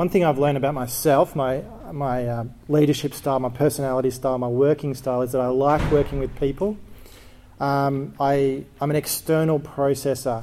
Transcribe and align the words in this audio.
one 0.00 0.08
thing 0.08 0.24
I've 0.24 0.38
learned 0.38 0.56
about 0.56 0.72
myself, 0.72 1.36
my 1.36 1.62
my 1.92 2.26
uh, 2.26 2.44
leadership 2.68 3.12
style, 3.12 3.38
my 3.38 3.50
personality 3.50 4.10
style, 4.10 4.38
my 4.38 4.48
working 4.48 4.94
style, 4.94 5.20
is 5.20 5.32
that 5.32 5.42
I 5.42 5.48
like 5.48 5.82
working 5.92 6.18
with 6.18 6.34
people. 6.40 6.78
Um, 7.60 8.14
I 8.18 8.64
I'm 8.80 8.88
an 8.88 8.96
external 8.96 9.60
processor. 9.60 10.42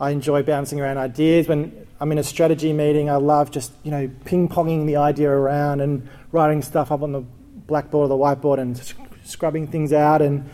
I 0.00 0.12
enjoy 0.12 0.42
bouncing 0.44 0.80
around 0.80 0.96
ideas. 0.96 1.46
When 1.46 1.86
I'm 2.00 2.10
in 2.10 2.16
a 2.16 2.22
strategy 2.22 2.72
meeting, 2.72 3.10
I 3.10 3.16
love 3.16 3.50
just 3.50 3.70
you 3.82 3.90
know 3.90 4.10
ping 4.24 4.48
ponging 4.48 4.86
the 4.86 4.96
idea 4.96 5.28
around 5.28 5.82
and 5.82 6.08
writing 6.32 6.62
stuff 6.62 6.90
up 6.90 7.02
on 7.02 7.12
the 7.12 7.20
blackboard 7.66 8.06
or 8.06 8.08
the 8.08 8.22
whiteboard 8.24 8.60
and 8.60 8.80
scrubbing 9.24 9.66
things 9.66 9.92
out. 9.92 10.22
And 10.22 10.48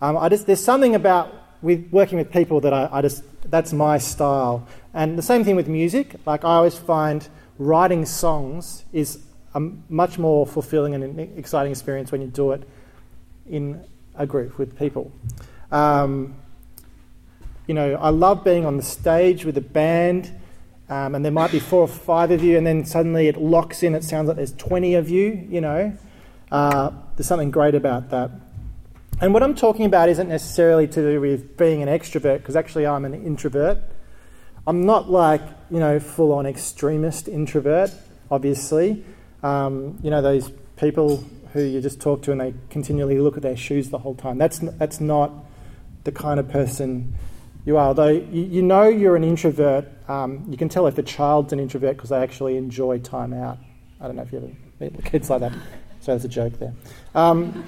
um, 0.00 0.16
I 0.16 0.28
just 0.28 0.46
there's 0.46 0.62
something 0.62 0.94
about 0.94 1.34
with 1.62 1.88
working 1.90 2.16
with 2.16 2.30
people 2.30 2.60
that 2.60 2.72
I, 2.72 2.88
I 2.92 3.02
just 3.02 3.24
that's 3.50 3.72
my 3.72 3.98
style. 3.98 4.68
And 4.94 5.18
the 5.18 5.22
same 5.32 5.42
thing 5.42 5.56
with 5.56 5.66
music. 5.66 6.14
Like 6.24 6.44
I 6.44 6.54
always 6.54 6.78
find 6.78 7.28
writing 7.60 8.06
songs 8.06 8.86
is 8.90 9.18
a 9.54 9.60
much 9.60 10.18
more 10.18 10.46
fulfilling 10.46 10.94
and 10.94 11.20
exciting 11.38 11.70
experience 11.70 12.10
when 12.10 12.22
you 12.22 12.26
do 12.26 12.52
it 12.52 12.66
in 13.46 13.84
a 14.14 14.26
group 14.26 14.58
with 14.58 14.78
people. 14.78 15.12
Um, 15.70 16.36
you 17.66 17.74
know, 17.74 17.94
I 17.96 18.08
love 18.08 18.42
being 18.44 18.64
on 18.64 18.78
the 18.78 18.82
stage 18.82 19.44
with 19.44 19.58
a 19.58 19.60
band, 19.60 20.32
um, 20.88 21.14
and 21.14 21.22
there 21.22 21.30
might 21.30 21.52
be 21.52 21.60
four 21.60 21.82
or 21.82 21.88
five 21.88 22.30
of 22.30 22.42
you, 22.42 22.56
and 22.56 22.66
then 22.66 22.86
suddenly 22.86 23.28
it 23.28 23.36
locks 23.36 23.82
in. 23.82 23.94
It 23.94 24.04
sounds 24.04 24.28
like 24.28 24.38
there's 24.38 24.54
20 24.54 24.94
of 24.94 25.10
you, 25.10 25.46
you 25.50 25.60
know. 25.60 25.96
Uh, 26.50 26.90
there's 27.16 27.26
something 27.26 27.50
great 27.50 27.74
about 27.74 28.08
that. 28.10 28.30
And 29.20 29.34
what 29.34 29.42
I'm 29.42 29.54
talking 29.54 29.84
about 29.84 30.08
isn't 30.08 30.28
necessarily 30.28 30.88
to 30.88 31.12
do 31.12 31.20
with 31.20 31.58
being 31.58 31.82
an 31.82 31.90
extrovert, 31.90 32.38
because 32.38 32.56
actually 32.56 32.86
I'm 32.86 33.04
an 33.04 33.14
introvert. 33.14 33.78
I'm 34.66 34.86
not 34.86 35.10
like, 35.10 35.42
you 35.70 35.78
know, 35.78 36.00
full 36.00 36.32
on 36.32 36.46
extremist 36.46 37.28
introvert, 37.28 37.92
obviously. 38.30 39.04
Um, 39.42 39.98
you 40.02 40.10
know, 40.10 40.20
those 40.20 40.50
people 40.76 41.24
who 41.52 41.62
you 41.62 41.80
just 41.80 42.00
talk 42.00 42.22
to 42.22 42.32
and 42.32 42.40
they 42.40 42.54
continually 42.70 43.18
look 43.18 43.36
at 43.36 43.42
their 43.42 43.56
shoes 43.56 43.90
the 43.90 43.98
whole 43.98 44.14
time. 44.14 44.38
That's, 44.38 44.58
that's 44.58 45.00
not 45.00 45.32
the 46.04 46.12
kind 46.12 46.40
of 46.40 46.48
person 46.48 47.14
you 47.64 47.76
are. 47.76 47.88
Although 47.88 48.08
you, 48.08 48.42
you 48.42 48.62
know 48.62 48.84
you're 48.84 49.16
an 49.16 49.24
introvert, 49.24 49.86
um, 50.08 50.44
you 50.48 50.56
can 50.56 50.68
tell 50.68 50.86
if 50.86 50.98
a 50.98 51.02
child's 51.02 51.52
an 51.52 51.60
introvert 51.60 51.96
because 51.96 52.10
they 52.10 52.22
actually 52.22 52.56
enjoy 52.56 52.98
time 52.98 53.32
out. 53.32 53.58
I 54.00 54.06
don't 54.06 54.16
know 54.16 54.22
if 54.22 54.32
you 54.32 54.38
ever 54.38 54.50
meet 54.80 55.04
kids 55.04 55.30
like 55.30 55.40
that. 55.40 55.52
So 56.00 56.12
that's 56.12 56.24
a 56.24 56.28
joke 56.28 56.58
there. 56.58 56.72
Um, 57.14 57.64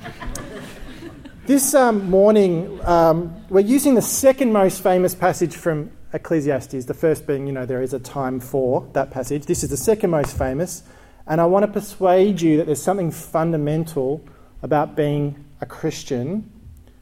this 1.45 1.75
um, 1.75 2.09
morning, 2.09 2.81
um, 2.85 3.35
we're 3.51 3.61
using 3.61 3.95
the 3.95 4.03
second 4.03 4.53
most 4.53 4.83
famous 4.83 5.15
passage 5.15 5.55
from 5.55 5.91
Ecclesiastes, 6.13 6.85
the 6.85 6.95
first 6.95 7.27
being, 7.27 7.47
you 7.47 7.53
know, 7.53 7.67
there 7.67 7.83
is 7.83 7.95
a 7.95 7.99
time 7.99 8.41
for 8.41 8.89
that 8.93 9.11
passage. 9.11 9.47
This 9.47 9.65
is 9.65 9.71
the 9.71 9.77
second 9.77 10.11
most 10.11 10.37
famous. 10.37 10.83
And 11.27 11.41
I 11.41 11.47
want 11.47 11.65
to 11.65 11.73
persuade 11.73 12.41
you 12.41 12.57
that 12.59 12.67
there's 12.67 12.83
something 12.83 13.11
fundamental 13.11 14.25
about 14.63 14.97
being 14.97 15.45
a 15.61 15.67
Christian, 15.67 16.51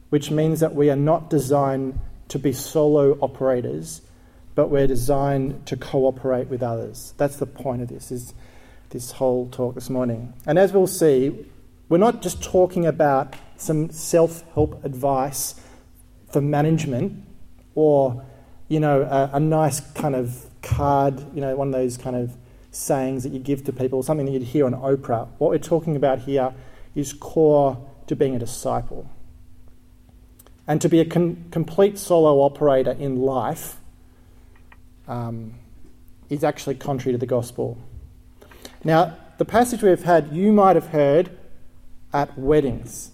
which 0.09 0.31
means 0.31 0.59
that 0.59 0.75
we 0.75 0.89
are 0.89 0.95
not 0.95 1.29
designed 1.29 1.99
to 2.29 2.39
be 2.39 2.53
solo 2.53 3.17
operators, 3.19 4.01
but 4.55 4.69
we're 4.69 4.87
designed 4.87 5.65
to 5.65 5.75
cooperate 5.75 6.47
with 6.47 6.63
others. 6.63 7.13
That's 7.17 7.37
the 7.37 7.45
point 7.45 7.81
of 7.81 7.89
this, 7.89 8.11
is 8.11 8.33
this 8.89 9.11
whole 9.11 9.49
talk 9.49 9.75
this 9.75 9.89
morning. 9.89 10.33
And 10.45 10.57
as 10.59 10.71
we'll 10.71 10.87
see, 10.87 11.45
we're 11.89 11.97
not 11.97 12.21
just 12.21 12.41
talking 12.41 12.85
about 12.85 13.35
some 13.57 13.89
self 13.91 14.43
help 14.53 14.83
advice 14.85 15.55
for 16.31 16.41
management 16.41 17.23
or, 17.75 18.23
you 18.71 18.79
know, 18.79 19.01
a, 19.01 19.31
a, 19.33 19.39
nice 19.41 19.81
kind 19.81 20.15
of 20.15 20.45
card, 20.61 21.19
you 21.35 21.41
know, 21.41 21.53
one 21.57 21.67
of 21.67 21.73
those 21.73 21.97
kind 21.97 22.15
of 22.15 22.37
sayings 22.71 23.23
that 23.23 23.33
you 23.33 23.39
give 23.39 23.65
to 23.65 23.73
people, 23.73 24.01
something 24.01 24.25
that 24.25 24.31
you'd 24.31 24.43
hear 24.43 24.65
on 24.65 24.71
Oprah. 24.71 25.27
What 25.39 25.49
we're 25.49 25.57
talking 25.57 25.97
about 25.97 26.19
here 26.19 26.53
is 26.95 27.11
core 27.11 27.85
to 28.07 28.15
being 28.15 28.33
a 28.33 28.39
disciple. 28.39 29.09
And 30.65 30.79
to 30.79 30.87
be 30.87 31.01
a 31.01 31.05
con- 31.05 31.47
complete 31.51 31.97
solo 31.97 32.41
operator 32.45 32.91
in 32.91 33.17
life 33.17 33.81
um, 35.05 35.55
is 36.29 36.41
actually 36.41 36.75
contrary 36.75 37.11
to 37.11 37.17
the 37.17 37.25
gospel. 37.25 37.77
Now, 38.85 39.17
the 39.37 39.43
passage 39.43 39.83
we've 39.83 40.05
had, 40.05 40.31
you 40.31 40.53
might 40.53 40.77
have 40.77 40.87
heard 40.87 41.37
at 42.13 42.39
weddings. 42.39 43.11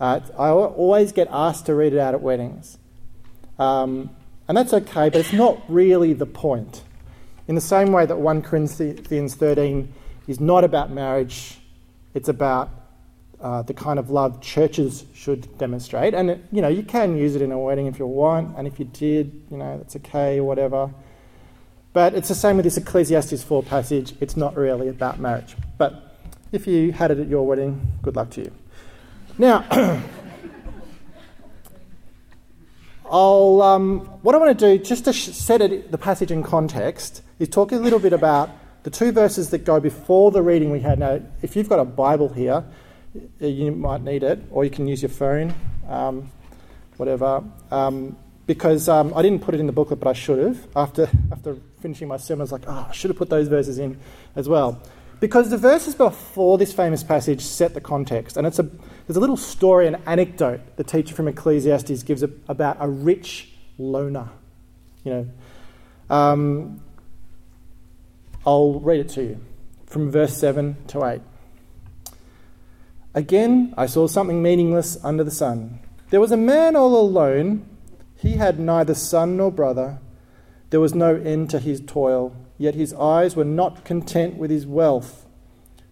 Uh, 0.00 0.18
I 0.36 0.48
always 0.48 1.12
get 1.12 1.28
asked 1.30 1.66
to 1.66 1.74
read 1.76 1.92
it 1.92 2.00
out 2.00 2.14
at 2.14 2.20
weddings. 2.20 2.78
Um, 3.60 4.10
and 4.48 4.56
that's 4.56 4.72
okay, 4.72 5.10
but 5.10 5.16
it's 5.16 5.32
not 5.32 5.62
really 5.68 6.14
the 6.14 6.26
point. 6.26 6.82
In 7.46 7.54
the 7.54 7.60
same 7.60 7.92
way 7.92 8.06
that 8.06 8.18
1 8.18 8.42
Corinthians 8.42 9.34
13 9.34 9.92
is 10.26 10.40
not 10.40 10.64
about 10.64 10.90
marriage, 10.90 11.58
it's 12.14 12.28
about 12.28 12.70
uh, 13.40 13.62
the 13.62 13.74
kind 13.74 13.98
of 13.98 14.10
love 14.10 14.40
churches 14.40 15.04
should 15.14 15.56
demonstrate. 15.58 16.14
And, 16.14 16.30
it, 16.30 16.44
you 16.50 16.60
know, 16.60 16.68
you 16.68 16.82
can 16.82 17.16
use 17.16 17.36
it 17.36 17.42
in 17.42 17.52
a 17.52 17.58
wedding 17.58 17.86
if 17.86 17.98
you 17.98 18.06
want, 18.06 18.56
and 18.58 18.66
if 18.66 18.78
you 18.78 18.84
did, 18.86 19.46
you 19.50 19.58
know, 19.58 19.78
that's 19.78 19.96
okay 19.96 20.40
whatever. 20.40 20.90
But 21.92 22.14
it's 22.14 22.28
the 22.28 22.34
same 22.34 22.56
with 22.56 22.64
this 22.64 22.76
Ecclesiastes 22.76 23.42
4 23.42 23.62
passage. 23.62 24.14
It's 24.20 24.36
not 24.36 24.56
really 24.56 24.88
about 24.88 25.18
marriage. 25.18 25.56
But 25.78 26.16
if 26.52 26.66
you 26.66 26.92
had 26.92 27.10
it 27.10 27.18
at 27.18 27.28
your 27.28 27.46
wedding, 27.46 27.98
good 28.02 28.16
luck 28.16 28.30
to 28.30 28.42
you. 28.42 28.52
Now, 29.38 29.64
I'll, 33.10 33.62
um, 33.62 34.00
what 34.22 34.34
I 34.34 34.38
want 34.38 34.58
to 34.58 34.76
do, 34.76 34.82
just 34.82 35.04
to 35.04 35.12
set 35.12 35.60
it, 35.60 35.90
the 35.90 35.98
passage 35.98 36.30
in 36.30 36.42
context, 36.42 37.22
is 37.38 37.48
talk 37.48 37.72
a 37.72 37.76
little 37.76 37.98
bit 37.98 38.12
about 38.12 38.50
the 38.82 38.90
two 38.90 39.12
verses 39.12 39.50
that 39.50 39.64
go 39.64 39.80
before 39.80 40.30
the 40.30 40.42
reading 40.42 40.70
we 40.70 40.80
had. 40.80 40.98
Now, 40.98 41.20
if 41.42 41.56
you've 41.56 41.68
got 41.68 41.78
a 41.78 41.84
Bible 41.84 42.28
here, 42.28 42.64
you 43.40 43.72
might 43.72 44.02
need 44.02 44.22
it, 44.22 44.40
or 44.50 44.64
you 44.64 44.70
can 44.70 44.86
use 44.86 45.02
your 45.02 45.08
phone, 45.08 45.54
um, 45.88 46.30
whatever. 46.96 47.42
Um, 47.70 48.16
because 48.46 48.88
um, 48.88 49.12
I 49.14 49.22
didn't 49.22 49.42
put 49.42 49.54
it 49.54 49.60
in 49.60 49.66
the 49.66 49.72
booklet, 49.72 50.00
but 50.00 50.08
I 50.08 50.14
should 50.14 50.38
have. 50.38 50.66
After, 50.74 51.10
after 51.30 51.58
finishing 51.80 52.08
my 52.08 52.16
sermon, 52.16 52.42
I 52.42 52.44
was 52.44 52.52
like, 52.52 52.64
oh, 52.66 52.86
I 52.88 52.92
should 52.92 53.10
have 53.10 53.18
put 53.18 53.28
those 53.28 53.48
verses 53.48 53.78
in 53.78 53.98
as 54.36 54.48
well. 54.48 54.82
Because 55.20 55.50
the 55.50 55.58
verses 55.58 55.94
before 55.94 56.58
this 56.58 56.72
famous 56.72 57.02
passage 57.02 57.40
set 57.40 57.74
the 57.74 57.80
context, 57.80 58.36
and 58.36 58.46
it's 58.46 58.58
a 58.58 58.68
there's 59.06 59.16
a 59.16 59.20
little 59.20 59.36
story, 59.36 59.86
an 59.86 59.96
anecdote 60.06 60.60
the 60.76 60.84
teacher 60.84 61.14
from 61.14 61.28
Ecclesiastes 61.28 62.02
gives 62.02 62.22
about 62.22 62.76
a 62.78 62.88
rich 62.88 63.48
loner. 63.78 64.28
You 65.02 65.12
know, 65.12 66.14
um, 66.14 66.80
I'll 68.46 68.80
read 68.80 69.00
it 69.00 69.08
to 69.10 69.22
you 69.22 69.40
from 69.86 70.10
verse 70.10 70.36
7 70.36 70.76
to 70.88 71.04
8. 71.04 71.22
Again, 73.14 73.74
I 73.76 73.86
saw 73.86 74.06
something 74.06 74.42
meaningless 74.42 75.02
under 75.02 75.24
the 75.24 75.30
sun. 75.30 75.80
There 76.10 76.20
was 76.20 76.30
a 76.30 76.36
man 76.36 76.76
all 76.76 77.00
alone. 77.00 77.66
He 78.16 78.34
had 78.34 78.58
neither 78.58 78.94
son 78.94 79.36
nor 79.36 79.50
brother. 79.50 79.98
There 80.70 80.80
was 80.80 80.94
no 80.94 81.14
end 81.14 81.50
to 81.50 81.58
his 81.58 81.80
toil, 81.80 82.36
yet 82.58 82.74
his 82.74 82.92
eyes 82.94 83.36
were 83.36 83.44
not 83.44 83.84
content 83.84 84.36
with 84.36 84.50
his 84.50 84.66
wealth. 84.66 85.26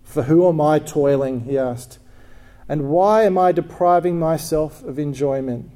For 0.02 0.24
who 0.24 0.48
am 0.48 0.60
I 0.60 0.78
toiling? 0.78 1.40
He 1.40 1.56
asked. 1.56 1.98
And 2.68 2.88
why 2.88 3.22
am 3.22 3.38
I 3.38 3.52
depriving 3.52 4.18
myself 4.18 4.82
of 4.82 4.98
enjoyment? 4.98 5.70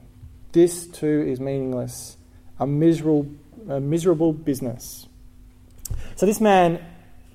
This 0.53 0.87
too 0.87 1.25
is 1.28 1.39
meaningless, 1.39 2.17
a 2.59 2.67
miserable, 2.67 3.28
a 3.69 3.81
miserable 3.81 4.33
business. 4.33 5.06
So, 6.17 6.27
this 6.27 6.41
man 6.41 6.84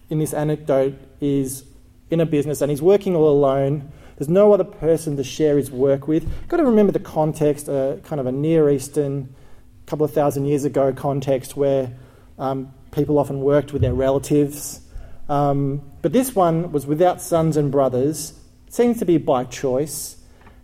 in 0.09 0.19
this 0.19 0.33
anecdote 0.33 0.95
is 1.21 1.63
in 2.09 2.19
a 2.19 2.25
business 2.25 2.61
and 2.61 2.69
he's 2.69 2.81
working 2.81 3.15
all 3.15 3.29
alone. 3.29 3.91
There's 4.17 4.29
no 4.29 4.53
other 4.53 4.63
person 4.63 5.17
to 5.17 5.23
share 5.23 5.57
his 5.57 5.71
work 5.71 6.07
with. 6.07 6.23
You've 6.23 6.47
got 6.47 6.57
to 6.57 6.65
remember 6.65 6.91
the 6.91 6.99
context, 6.99 7.67
uh, 7.67 7.97
kind 8.03 8.19
of 8.19 8.27
a 8.27 8.31
Near 8.31 8.69
Eastern, 8.69 9.33
couple 9.85 10.05
of 10.05 10.13
thousand 10.13 10.45
years 10.45 10.65
ago 10.65 10.93
context 10.93 11.55
where 11.55 11.91
um, 12.39 12.73
people 12.95 13.19
often 13.19 13.41
worked 13.41 13.73
with 13.73 13.81
their 13.81 13.93
relatives. 13.93 14.81
Um, 15.27 15.81
but 16.01 16.13
this 16.13 16.35
one 16.35 16.71
was 16.71 16.85
without 16.85 17.21
sons 17.21 17.57
and 17.57 17.71
brothers 17.71 18.33
It 18.67 18.73
seems 18.73 18.99
to 18.99 19.05
be 19.05 19.17
by 19.17 19.43
choice, 19.43 20.17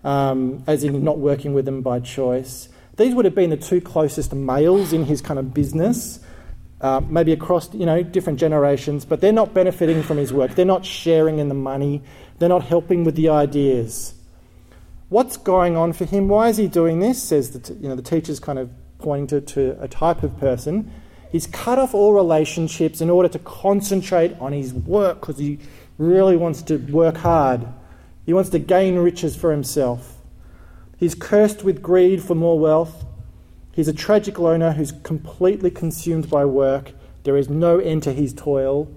um, 0.03 0.63
as 0.67 0.83
in 0.83 1.03
not 1.03 1.19
working 1.19 1.53
with 1.53 1.65
them 1.65 1.81
by 1.81 1.99
choice. 1.99 2.69
These 2.97 3.15
would 3.15 3.25
have 3.25 3.35
been 3.35 3.49
the 3.49 3.57
two 3.57 3.81
closest 3.81 4.33
males 4.33 4.93
in 4.93 5.05
his 5.05 5.21
kind 5.21 5.39
of 5.39 5.53
business, 5.53 6.19
uh, 6.81 7.01
maybe 7.07 7.31
across 7.31 7.73
you 7.73 7.85
know 7.85 8.03
different 8.03 8.39
generations, 8.39 9.05
but 9.05 9.21
they're 9.21 9.31
not 9.31 9.53
benefiting 9.53 10.03
from 10.03 10.17
his 10.17 10.31
work. 10.31 10.55
They're 10.55 10.65
not 10.65 10.85
sharing 10.85 11.39
in 11.39 11.47
the 11.49 11.55
money. 11.55 12.03
They're 12.39 12.49
not 12.49 12.63
helping 12.63 13.03
with 13.03 13.15
the 13.15 13.29
ideas. 13.29 14.13
What's 15.09 15.37
going 15.37 15.75
on 15.75 15.93
for 15.93 16.05
him? 16.05 16.27
Why 16.27 16.49
is 16.49 16.57
he 16.57 16.67
doing 16.67 16.99
this? 16.99 17.21
Says 17.21 17.51
the 17.51 17.59
t- 17.59 17.73
you 17.81 17.89
know 17.89 17.95
the 17.95 18.01
teacher's 18.01 18.39
kind 18.39 18.59
of 18.59 18.69
pointing 18.99 19.27
to, 19.27 19.41
to 19.41 19.81
a 19.81 19.87
type 19.87 20.23
of 20.23 20.39
person. 20.39 20.91
He's 21.31 21.47
cut 21.47 21.79
off 21.79 21.93
all 21.93 22.13
relationships 22.13 22.99
in 22.99 23.09
order 23.09 23.29
to 23.29 23.39
concentrate 23.39 24.35
on 24.39 24.51
his 24.51 24.73
work 24.73 25.21
because 25.21 25.37
he 25.37 25.59
really 25.97 26.35
wants 26.35 26.61
to 26.63 26.77
work 26.77 27.17
hard. 27.17 27.65
He 28.25 28.33
wants 28.33 28.49
to 28.49 28.59
gain 28.59 28.97
riches 28.97 29.35
for 29.35 29.51
himself. 29.51 30.17
He's 30.97 31.15
cursed 31.15 31.63
with 31.63 31.81
greed 31.81 32.21
for 32.21 32.35
more 32.35 32.59
wealth. 32.59 33.05
He's 33.71 33.87
a 33.87 33.93
tragic 33.93 34.37
loner 34.37 34.73
who's 34.73 34.91
completely 34.91 35.71
consumed 35.71 36.29
by 36.29 36.45
work. 36.45 36.91
There 37.23 37.37
is 37.37 37.49
no 37.49 37.79
end 37.79 38.03
to 38.03 38.13
his 38.13 38.33
toil. 38.33 38.89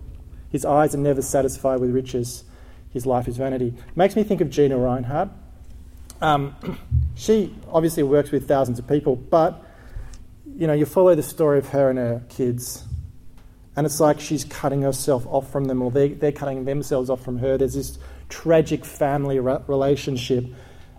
His 0.50 0.64
eyes 0.64 0.94
are 0.94 0.98
never 0.98 1.22
satisfied 1.22 1.80
with 1.80 1.90
riches. 1.90 2.44
His 2.92 3.06
life 3.06 3.28
is 3.28 3.37
vanity. 3.37 3.75
Makes 3.96 4.16
me 4.16 4.25
think 4.25 4.40
of 4.40 4.50
Gina 4.50 4.76
Rinehart. 4.76 5.30
Um, 6.20 6.54
she 7.14 7.54
obviously 7.72 8.02
works 8.02 8.30
with 8.30 8.46
thousands 8.46 8.78
of 8.78 8.87
people, 8.87 9.16
but 9.16 9.63
you 10.56 10.66
know, 10.66 10.72
you 10.72 10.86
follow 10.86 11.14
the 11.14 11.22
story 11.22 11.58
of 11.58 11.68
her 11.70 11.90
and 11.90 11.98
her 11.98 12.22
kids, 12.28 12.84
and 13.76 13.86
it's 13.86 14.00
like 14.00 14.20
she's 14.20 14.44
cutting 14.44 14.82
herself 14.82 15.26
off 15.26 15.50
from 15.50 15.64
them, 15.64 15.82
or 15.82 15.90
they, 15.90 16.08
they're 16.08 16.32
cutting 16.32 16.64
themselves 16.64 17.10
off 17.10 17.22
from 17.22 17.38
her. 17.38 17.58
There's 17.58 17.74
this 17.74 17.98
tragic 18.28 18.84
family 18.84 19.40
re- 19.40 19.58
relationship, 19.66 20.46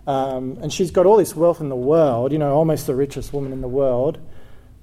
um, 0.07 0.57
and 0.61 0.71
she's 0.73 0.91
got 0.91 1.05
all 1.05 1.17
this 1.17 1.35
wealth 1.35 1.61
in 1.61 1.69
the 1.69 1.75
world, 1.75 2.31
you 2.31 2.37
know, 2.37 2.53
almost 2.53 2.87
the 2.87 2.95
richest 2.95 3.33
woman 3.33 3.53
in 3.53 3.61
the 3.61 3.67
world, 3.67 4.19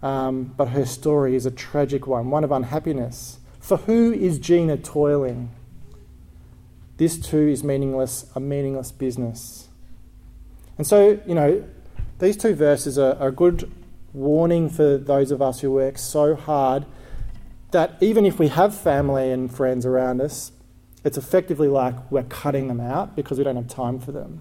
um, 0.02 0.44
but 0.56 0.68
her 0.68 0.86
story 0.86 1.36
is 1.36 1.46
a 1.46 1.50
tragic 1.50 2.06
one, 2.06 2.30
one 2.30 2.44
of 2.44 2.50
unhappiness. 2.50 3.38
For 3.60 3.76
who 3.76 4.12
is 4.12 4.38
Gina 4.38 4.76
toiling? 4.76 5.50
This 6.96 7.18
too 7.18 7.48
is 7.48 7.62
meaningless, 7.62 8.30
a 8.34 8.40
meaningless 8.40 8.90
business. 8.90 9.68
And 10.78 10.86
so, 10.86 11.20
you 11.26 11.34
know, 11.34 11.64
these 12.18 12.36
two 12.36 12.54
verses 12.54 12.98
are, 12.98 13.14
are 13.16 13.28
a 13.28 13.32
good 13.32 13.70
warning 14.12 14.68
for 14.68 14.98
those 14.98 15.30
of 15.30 15.40
us 15.40 15.60
who 15.60 15.70
work 15.70 15.98
so 15.98 16.34
hard 16.34 16.84
that 17.70 17.96
even 18.00 18.26
if 18.26 18.38
we 18.38 18.48
have 18.48 18.74
family 18.74 19.30
and 19.30 19.54
friends 19.54 19.86
around 19.86 20.20
us, 20.20 20.52
it's 21.04 21.16
effectively 21.16 21.68
like 21.68 21.94
we're 22.10 22.22
cutting 22.24 22.68
them 22.68 22.80
out 22.80 23.16
because 23.16 23.38
we 23.38 23.44
don't 23.44 23.56
have 23.56 23.68
time 23.68 23.98
for 23.98 24.12
them. 24.12 24.40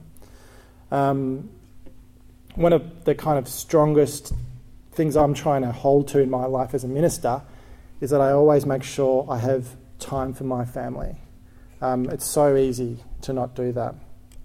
Um, 0.92 1.50
one 2.56 2.74
of 2.74 3.06
the 3.06 3.16
kind 3.16 3.40
of 3.40 3.48
strongest 3.48 4.34
things 4.92 5.16
I'm 5.16 5.34
trying 5.34 5.62
to 5.62 5.72
hold 5.72 6.10
to 6.10 6.20
in 6.20 6.30
my 6.30 6.46
life 6.46 6.74
as 6.74 6.84
a 6.84 6.88
minister 6.88 7.42
is 8.02 8.10
that 8.10 8.20
I 8.20 8.32
always 8.32 8.66
make 8.66 8.84
sure 8.84 9.26
I 9.30 9.38
have 9.38 9.76
time 10.00 10.34
for 10.34 10.44
my 10.44 10.66
family. 10.66 11.16
Um, 11.82 12.10
it's 12.10 12.26
so 12.26 12.58
easy 12.58 13.04
to 13.22 13.34
not 13.34 13.56
do 13.56 13.72
that. 13.72 13.96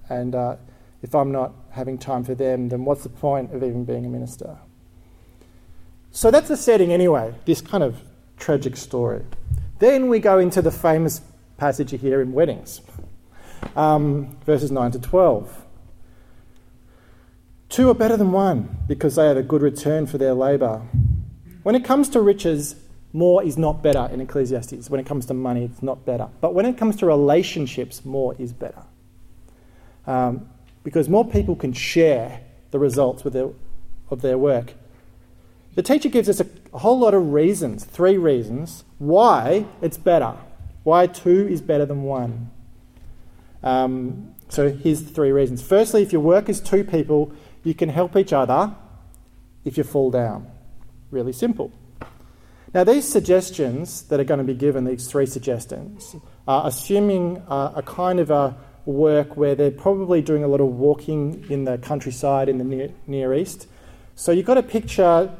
And 0.09 0.35
uh, 0.35 0.57
if 1.03 1.15
I'm 1.15 1.33
not 1.33 1.53
having 1.71 1.99
time 1.99 2.23
for 2.23 2.35
them, 2.35 2.69
then 2.69 2.85
what's 2.85 3.03
the 3.03 3.09
point 3.09 3.53
of 3.53 3.63
even 3.65 3.85
being 3.85 4.07
a 4.07 4.09
minister? 4.09 4.59
So 6.17 6.31
that's 6.31 6.49
the 6.49 6.57
setting 6.57 6.95
anyway, 6.95 7.35
this 7.45 7.61
kind 7.61 7.85
of 7.85 8.01
tragic 8.39 8.79
story. 8.79 9.23
Then 9.81 10.09
we 10.09 10.19
go 10.19 10.39
into 10.39 10.63
the 10.63 10.71
famous 10.71 11.21
passage 11.59 11.91
here 11.91 12.23
in 12.23 12.33
weddings, 12.33 12.81
um, 13.77 14.35
verses 14.47 14.71
9 14.71 14.93
to 14.93 14.99
12. 14.99 15.67
Two 17.69 17.91
are 17.91 17.95
better 17.95 18.17
than 18.17 18.33
one 18.33 18.79
because 18.89 19.17
they 19.17 19.27
have 19.27 19.37
a 19.37 19.43
good 19.43 19.61
return 19.61 20.07
for 20.07 20.17
their 20.17 20.33
labour. 20.33 20.81
When 21.65 21.75
it 21.75 21.85
comes 21.85 22.09
to 22.09 22.23
riches, 22.23 22.77
more 23.13 23.43
is 23.43 23.59
not 23.59 23.83
better 23.83 24.09
in 24.11 24.23
Ecclesiastes. 24.23 24.89
When 24.89 24.99
it 24.99 25.05
comes 25.05 25.27
to 25.27 25.35
money, 25.35 25.65
it's 25.65 25.83
not 25.83 26.07
better. 26.07 26.31
But 26.41 26.55
when 26.55 26.65
it 26.65 26.79
comes 26.79 26.97
to 26.97 27.07
relationships, 27.07 28.07
more 28.07 28.35
is 28.39 28.55
better. 28.55 28.85
Um, 30.07 30.49
because 30.83 31.11
more 31.11 31.29
people 31.29 31.57
can 31.57 31.75
share 31.75 32.41
the 32.71 32.79
results 32.79 33.23
their, 33.23 33.51
of 34.09 34.23
their 34.23 34.39
work. 34.39 34.73
The 35.77 35.83
teacher 35.83 36.09
gives 36.09 36.29
us 36.29 36.41
a, 36.41 36.47
whole 36.79 36.99
lot 36.99 37.15
of 37.15 37.33
reasons, 37.33 37.85
three 37.85 38.17
reasons, 38.17 38.85
why 38.99 39.67
it's 39.81 39.99
better. 39.99 40.35
Why 40.83 41.07
two 41.07 41.47
is 41.49 41.61
better 41.61 41.85
than 41.85 42.03
one. 42.03 42.51
Um, 43.63 44.35
so 44.49 44.71
here's 44.71 45.05
the 45.05 45.11
three 45.11 45.33
reasons. 45.33 45.63
Firstly, 45.63 46.03
if 46.03 46.13
your 46.13 46.23
work 46.23 46.49
is 46.49 46.61
two 46.61 46.83
people, 46.83 47.33
you 47.63 47.75
can 47.75 47.91
help 47.91 48.17
each 48.17 48.33
other 48.33 48.75
if 49.65 49.77
you 49.77 49.85
fall 49.85 50.11
down. 50.11 50.51
Really 51.11 51.33
simple. 51.33 51.71
Now, 52.73 52.85
these 52.85 53.07
suggestions 53.07 54.03
that 54.05 54.19
are 54.19 54.25
going 54.25 54.39
to 54.39 54.45
be 54.45 54.55
given, 54.55 54.85
these 54.85 55.09
three 55.09 55.27
suggestions, 55.27 56.17
are 56.49 56.67
assuming 56.67 57.43
uh, 57.49 57.73
a 57.75 57.83
kind 57.83 58.19
of 58.19 58.31
a 58.31 58.57
work 58.87 59.37
where 59.37 59.55
they're 59.55 59.71
probably 59.71 60.23
doing 60.23 60.43
a 60.43 60.49
lot 60.49 60.61
of 60.61 60.69
walking 60.69 61.45
in 61.51 61.65
the 61.65 61.77
countryside 61.79 62.49
in 62.49 62.57
the 62.59 62.65
Near, 62.65 62.91
near 63.07 63.35
East. 63.35 63.67
So 64.15 64.33
you've 64.33 64.47
got 64.47 64.55
to 64.55 64.63
picture 64.63 65.31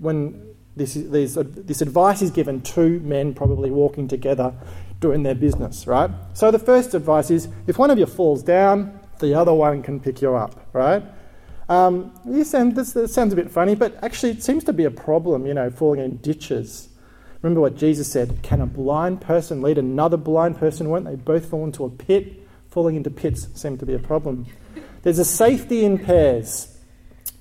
when 0.00 0.54
this, 0.76 0.96
is, 0.96 1.36
uh, 1.36 1.44
this 1.46 1.80
advice 1.82 2.22
is 2.22 2.30
given, 2.30 2.62
two 2.62 3.00
men 3.00 3.34
probably 3.34 3.70
walking 3.70 4.08
together 4.08 4.54
doing 4.98 5.22
their 5.22 5.34
business, 5.34 5.86
right? 5.86 6.10
So 6.34 6.50
the 6.50 6.58
first 6.58 6.94
advice 6.94 7.30
is 7.30 7.48
if 7.66 7.78
one 7.78 7.90
of 7.90 7.98
you 7.98 8.06
falls 8.06 8.42
down, 8.42 8.98
the 9.18 9.34
other 9.34 9.54
one 9.54 9.82
can 9.82 10.00
pick 10.00 10.22
you 10.22 10.34
up, 10.34 10.68
right? 10.72 11.02
Um, 11.68 12.12
this, 12.24 12.50
this 12.50 13.14
sounds 13.14 13.32
a 13.32 13.36
bit 13.36 13.50
funny, 13.50 13.74
but 13.74 14.02
actually 14.02 14.32
it 14.32 14.42
seems 14.42 14.64
to 14.64 14.72
be 14.72 14.84
a 14.84 14.90
problem, 14.90 15.46
you 15.46 15.54
know, 15.54 15.70
falling 15.70 16.00
in 16.00 16.16
ditches. 16.16 16.88
Remember 17.42 17.60
what 17.60 17.76
Jesus 17.76 18.10
said 18.10 18.42
Can 18.42 18.60
a 18.60 18.66
blind 18.66 19.20
person 19.20 19.62
lead 19.62 19.78
another 19.78 20.16
blind 20.16 20.58
person? 20.58 20.90
Won't 20.90 21.04
they 21.04 21.16
both 21.16 21.46
fall 21.46 21.64
into 21.64 21.84
a 21.84 21.90
pit? 21.90 22.46
Falling 22.70 22.96
into 22.96 23.10
pits 23.10 23.48
seem 23.54 23.78
to 23.78 23.86
be 23.86 23.94
a 23.94 23.98
problem. 23.98 24.46
There's 25.02 25.18
a 25.18 25.24
safety 25.24 25.84
in 25.84 25.98
pairs. 25.98 26.78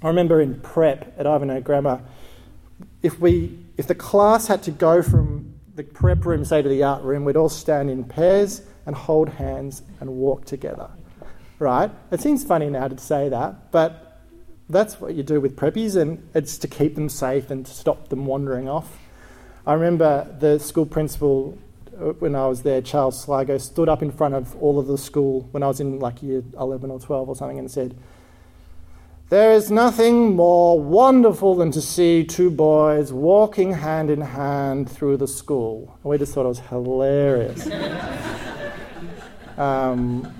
I 0.01 0.07
remember 0.07 0.39
in 0.41 0.61
prep 0.61 1.13
at 1.19 1.27
Ivanhoe 1.27 1.61
Grammar, 1.61 2.01
if, 3.01 3.19
we, 3.19 3.57
if 3.77 3.87
the 3.87 3.95
class 3.95 4.47
had 4.47 4.63
to 4.63 4.71
go 4.71 5.01
from 5.01 5.53
the 5.75 5.83
prep 5.83 6.25
room, 6.25 6.43
say, 6.43 6.61
to 6.61 6.69
the 6.69 6.83
art 6.83 7.03
room, 7.03 7.25
we'd 7.25 7.37
all 7.37 7.49
stand 7.49 7.89
in 7.89 8.03
pairs 8.03 8.61
and 8.85 8.95
hold 8.95 9.29
hands 9.29 9.83
and 9.99 10.09
walk 10.09 10.45
together. 10.45 10.89
Right? 11.59 11.91
It 12.11 12.21
seems 12.21 12.43
funny 12.43 12.69
now 12.69 12.87
to 12.87 12.97
say 12.97 13.29
that, 13.29 13.71
but 13.71 14.21
that's 14.69 15.01
what 15.01 15.15
you 15.15 15.23
do 15.23 15.41
with 15.41 15.55
preppies, 15.55 15.95
and 15.95 16.29
it's 16.33 16.57
to 16.59 16.67
keep 16.67 16.95
them 16.95 17.09
safe 17.09 17.49
and 17.49 17.65
to 17.65 17.71
stop 17.71 18.09
them 18.09 18.25
wandering 18.25 18.69
off. 18.69 18.97
I 19.65 19.73
remember 19.73 20.35
the 20.39 20.59
school 20.59 20.85
principal 20.85 21.57
uh, 21.99 22.13
when 22.13 22.35
I 22.35 22.47
was 22.47 22.63
there, 22.63 22.81
Charles 22.81 23.21
Sligo, 23.21 23.57
stood 23.57 23.89
up 23.89 24.01
in 24.01 24.11
front 24.11 24.35
of 24.35 24.55
all 24.61 24.79
of 24.79 24.87
the 24.87 24.97
school 24.97 25.47
when 25.51 25.63
I 25.63 25.67
was 25.67 25.79
in 25.79 25.99
like 25.99 26.23
year 26.23 26.43
11 26.57 26.91
or 26.91 26.99
12 26.99 27.29
or 27.29 27.35
something 27.35 27.59
and 27.59 27.69
said, 27.69 27.97
There 29.29 29.51
is 29.51 29.69
nothing 29.69 30.35
more 30.35 30.81
wonderful 30.81 31.53
than 31.53 31.69
to 31.73 31.81
see 31.81 32.23
two 32.23 32.49
boys 32.49 33.13
walking 33.13 33.71
hand 33.71 34.09
in 34.09 34.21
hand 34.21 34.89
through 34.89 35.17
the 35.17 35.27
school. 35.27 35.99
We 36.01 36.17
just 36.17 36.33
thought 36.33 36.45
it 36.45 36.47
was 36.47 36.59
hilarious. 36.61 37.69
um, 39.59 40.33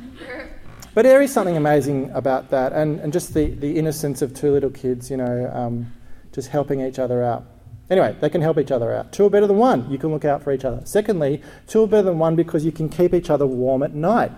but 0.95 1.03
there 1.03 1.21
is 1.21 1.31
something 1.31 1.55
amazing 1.55 2.09
about 2.15 2.49
that, 2.49 2.73
and, 2.73 2.99
and 3.01 3.13
just 3.13 3.35
the, 3.35 3.51
the 3.51 3.77
innocence 3.77 4.23
of 4.23 4.33
two 4.33 4.51
little 4.51 4.71
kids, 4.71 5.11
you 5.11 5.17
know, 5.17 5.51
um, 5.53 5.93
just 6.31 6.49
helping 6.49 6.81
each 6.81 6.97
other 6.97 7.23
out. 7.23 7.45
Anyway, 7.91 8.15
they 8.21 8.29
can 8.29 8.41
help 8.41 8.57
each 8.57 8.71
other 8.71 8.91
out. 8.91 9.13
Two 9.13 9.27
are 9.27 9.29
better 9.29 9.45
than 9.45 9.57
one. 9.57 9.87
You 9.91 9.99
can 9.99 10.09
look 10.09 10.25
out 10.25 10.41
for 10.41 10.51
each 10.51 10.65
other. 10.65 10.81
Secondly, 10.85 11.43
two 11.67 11.83
are 11.83 11.87
better 11.87 12.09
than 12.09 12.17
one 12.17 12.35
because 12.35 12.65
you 12.65 12.71
can 12.71 12.89
keep 12.89 13.13
each 13.13 13.29
other 13.29 13.45
warm 13.45 13.83
at 13.83 13.93
night. 13.93 14.31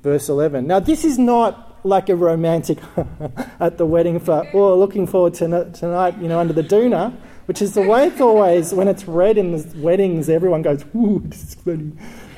Verse 0.00 0.28
11. 0.28 0.64
Now, 0.64 0.78
this 0.78 1.04
is 1.04 1.18
not 1.18 1.73
like 1.84 2.08
a 2.08 2.16
romantic 2.16 2.78
at 3.60 3.78
the 3.78 3.86
wedding 3.86 4.18
for, 4.18 4.48
oh, 4.54 4.76
looking 4.76 5.06
forward 5.06 5.34
to 5.34 5.70
tonight, 5.72 6.18
you 6.18 6.26
know, 6.26 6.40
under 6.40 6.54
the 6.54 6.62
doona, 6.62 7.14
which 7.46 7.60
is 7.60 7.74
the 7.74 7.82
way 7.82 8.06
it's 8.06 8.20
always, 8.20 8.72
when 8.72 8.88
it's 8.88 9.06
read 9.06 9.36
in 9.36 9.52
the 9.52 9.78
weddings, 9.78 10.28
everyone 10.30 10.62
goes, 10.62 10.82
ooh, 10.96 11.22
this 11.26 11.42
is 11.42 11.54
funny. 11.54 11.92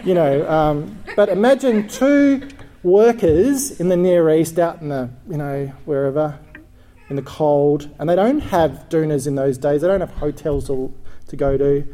You 0.04 0.14
know, 0.14 0.48
um, 0.50 0.98
but 1.14 1.28
imagine 1.28 1.88
two 1.88 2.48
workers 2.82 3.80
in 3.80 3.88
the 3.88 3.96
Near 3.96 4.28
East, 4.30 4.58
out 4.58 4.82
in 4.82 4.88
the, 4.88 5.10
you 5.28 5.36
know, 5.36 5.66
wherever, 5.84 6.38
in 7.08 7.16
the 7.16 7.22
cold, 7.22 7.88
and 7.98 8.08
they 8.08 8.16
don't 8.16 8.40
have 8.40 8.88
doonas 8.88 9.26
in 9.26 9.36
those 9.36 9.58
days. 9.58 9.80
They 9.80 9.88
don't 9.88 10.00
have 10.00 10.10
hotels 10.12 10.66
to, 10.66 10.92
to 11.28 11.36
go 11.36 11.56
to. 11.56 11.86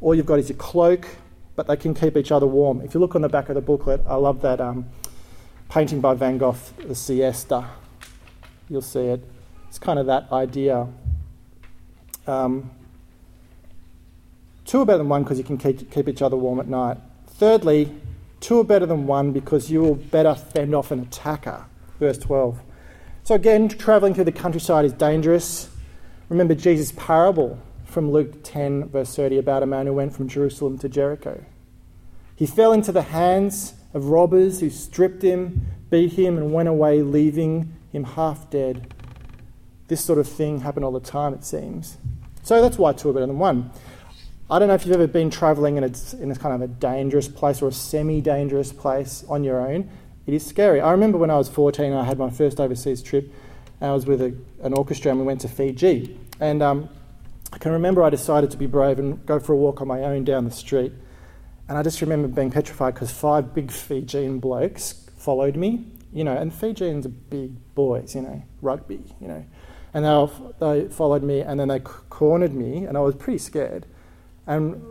All 0.00 0.14
you've 0.14 0.26
got 0.26 0.40
is 0.40 0.48
your 0.48 0.58
cloak, 0.58 1.06
but 1.54 1.68
they 1.68 1.76
can 1.76 1.94
keep 1.94 2.16
each 2.16 2.32
other 2.32 2.46
warm. 2.46 2.80
If 2.80 2.94
you 2.94 3.00
look 3.00 3.14
on 3.14 3.22
the 3.22 3.28
back 3.28 3.48
of 3.48 3.54
the 3.54 3.60
booklet, 3.60 4.02
I 4.06 4.14
love 4.14 4.42
that 4.42 4.60
um, 4.60 4.86
painting 5.68 6.00
by 6.00 6.14
Van 6.14 6.38
Gogh, 6.38 6.56
The 6.86 6.94
Siesta. 6.94 7.66
You'll 8.68 8.82
see 8.82 9.06
it. 9.06 9.22
It's 9.68 9.78
kind 9.78 9.98
of 9.98 10.06
that 10.06 10.30
idea. 10.32 10.86
Um, 12.26 12.70
two 14.64 14.80
are 14.80 14.86
better 14.86 14.98
than 14.98 15.08
one 15.08 15.22
because 15.22 15.38
you 15.38 15.44
can 15.44 15.58
keep, 15.58 15.90
keep 15.90 16.08
each 16.08 16.22
other 16.22 16.36
warm 16.36 16.60
at 16.60 16.68
night. 16.68 16.98
Thirdly, 17.26 17.94
Two 18.40 18.60
are 18.60 18.64
better 18.64 18.86
than 18.86 19.06
one 19.06 19.32
because 19.32 19.70
you 19.70 19.80
will 19.80 19.96
better 19.96 20.34
fend 20.34 20.74
off 20.74 20.90
an 20.90 21.00
attacker. 21.00 21.66
Verse 21.98 22.18
12. 22.18 22.60
So, 23.24 23.34
again, 23.34 23.68
travelling 23.68 24.14
through 24.14 24.24
the 24.24 24.32
countryside 24.32 24.84
is 24.84 24.92
dangerous. 24.92 25.68
Remember 26.28 26.54
Jesus' 26.54 26.92
parable 26.92 27.58
from 27.84 28.10
Luke 28.10 28.44
10, 28.44 28.88
verse 28.88 29.14
30, 29.16 29.38
about 29.38 29.62
a 29.62 29.66
man 29.66 29.86
who 29.86 29.92
went 29.92 30.14
from 30.14 30.28
Jerusalem 30.28 30.78
to 30.78 30.88
Jericho. 30.88 31.44
He 32.38 32.46
fell 32.46 32.72
into 32.72 32.92
the 32.92 33.02
hands 33.02 33.74
of 33.92 34.10
robbers 34.10 34.60
who 34.60 34.70
stripped 34.70 35.22
him, 35.22 35.66
beat 35.90 36.12
him, 36.12 36.38
and 36.38 36.52
went 36.52 36.68
away, 36.68 37.02
leaving 37.02 37.74
him 37.90 38.04
half 38.04 38.48
dead. 38.48 38.94
This 39.88 40.04
sort 40.04 40.20
of 40.20 40.28
thing 40.28 40.60
happened 40.60 40.84
all 40.84 40.92
the 40.92 41.00
time, 41.00 41.34
it 41.34 41.44
seems. 41.44 41.96
So 42.44 42.62
that's 42.62 42.78
why 42.78 42.92
two 42.92 43.10
are 43.10 43.12
better 43.12 43.26
than 43.26 43.40
one. 43.40 43.72
I 44.48 44.60
don't 44.60 44.68
know 44.68 44.74
if 44.74 44.86
you've 44.86 44.94
ever 44.94 45.08
been 45.08 45.30
traveling 45.30 45.78
and 45.78 45.84
it's 45.84 46.14
in 46.14 46.30
a 46.30 46.36
kind 46.36 46.54
of 46.54 46.62
a 46.62 46.72
dangerous 46.72 47.26
place 47.26 47.60
or 47.60 47.70
a 47.70 47.72
semi 47.72 48.20
dangerous 48.20 48.72
place 48.72 49.24
on 49.28 49.42
your 49.42 49.60
own. 49.60 49.90
It 50.24 50.32
is 50.32 50.46
scary. 50.46 50.80
I 50.80 50.92
remember 50.92 51.18
when 51.18 51.30
I 51.32 51.38
was 51.38 51.48
14, 51.48 51.92
I 51.92 52.04
had 52.04 52.20
my 52.20 52.30
first 52.30 52.60
overseas 52.60 53.02
trip. 53.02 53.34
I 53.80 53.90
was 53.90 54.06
with 54.06 54.22
a, 54.22 54.32
an 54.62 54.74
orchestra 54.74 55.10
and 55.10 55.18
we 55.18 55.26
went 55.26 55.40
to 55.40 55.48
Fiji. 55.48 56.16
And 56.38 56.62
um, 56.62 56.88
I 57.52 57.58
can 57.58 57.72
remember 57.72 58.04
I 58.04 58.10
decided 58.10 58.52
to 58.52 58.56
be 58.56 58.66
brave 58.66 59.00
and 59.00 59.26
go 59.26 59.40
for 59.40 59.54
a 59.54 59.56
walk 59.56 59.80
on 59.80 59.88
my 59.88 60.04
own 60.04 60.22
down 60.22 60.44
the 60.44 60.52
street. 60.52 60.92
And 61.68 61.76
I 61.76 61.82
just 61.82 62.00
remember 62.00 62.28
being 62.28 62.50
petrified 62.50 62.94
because 62.94 63.10
five 63.10 63.54
big 63.54 63.70
Fijian 63.70 64.38
blokes 64.38 65.08
followed 65.18 65.56
me, 65.56 65.84
you 66.12 66.24
know, 66.24 66.34
and 66.34 66.52
Fijians 66.52 67.04
are 67.04 67.10
big 67.10 67.52
boys, 67.74 68.14
you 68.14 68.22
know, 68.22 68.42
rugby, 68.62 69.02
you 69.20 69.28
know. 69.28 69.44
And 69.92 70.04
they, 70.04 70.28
they 70.60 70.88
followed 70.88 71.22
me 71.22 71.40
and 71.40 71.60
then 71.60 71.68
they 71.68 71.80
cornered 71.80 72.54
me, 72.54 72.84
and 72.84 72.96
I 72.96 73.00
was 73.00 73.14
pretty 73.14 73.38
scared. 73.38 73.86
And 74.46 74.82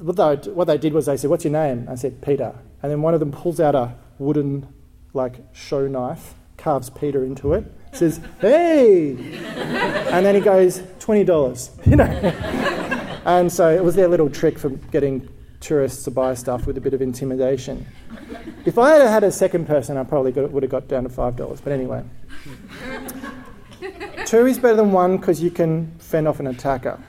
what 0.00 0.16
they, 0.16 0.50
what 0.50 0.66
they 0.66 0.76
did 0.76 0.92
was 0.92 1.06
they 1.06 1.16
said, 1.16 1.30
What's 1.30 1.44
your 1.44 1.52
name? 1.52 1.86
I 1.88 1.94
said, 1.94 2.20
Peter. 2.20 2.54
And 2.82 2.92
then 2.92 3.02
one 3.02 3.14
of 3.14 3.20
them 3.20 3.32
pulls 3.32 3.58
out 3.58 3.74
a 3.74 3.94
wooden, 4.18 4.72
like, 5.14 5.36
show 5.52 5.86
knife, 5.86 6.34
carves 6.56 6.90
Peter 6.90 7.24
into 7.24 7.54
it, 7.54 7.64
says, 7.92 8.20
Hey! 8.40 9.10
and 10.10 10.26
then 10.26 10.34
he 10.34 10.40
goes, 10.40 10.80
$20, 10.80 11.86
you 11.86 11.96
know. 11.96 12.04
and 13.24 13.50
so 13.50 13.74
it 13.74 13.82
was 13.82 13.94
their 13.94 14.08
little 14.08 14.28
trick 14.28 14.58
for 14.58 14.68
getting 14.68 15.28
tourists 15.60 16.04
to 16.04 16.10
buy 16.10 16.34
stuff 16.34 16.66
with 16.66 16.76
a 16.76 16.80
bit 16.80 16.94
of 16.94 17.02
intimidation. 17.02 17.86
If 18.64 18.78
I 18.78 18.90
had 18.90 19.08
had 19.08 19.24
a 19.24 19.32
second 19.32 19.66
person, 19.66 19.96
I 19.96 20.04
probably 20.04 20.32
got, 20.32 20.50
would 20.50 20.62
have 20.62 20.70
got 20.70 20.88
down 20.88 21.04
to 21.04 21.08
$5. 21.08 21.60
But 21.62 21.72
anyway. 21.72 22.04
Two 24.26 24.46
is 24.46 24.58
better 24.58 24.76
than 24.76 24.92
one 24.92 25.16
because 25.16 25.42
you 25.42 25.50
can 25.50 25.92
fend 25.98 26.28
off 26.28 26.40
an 26.40 26.46
attacker. 26.46 27.00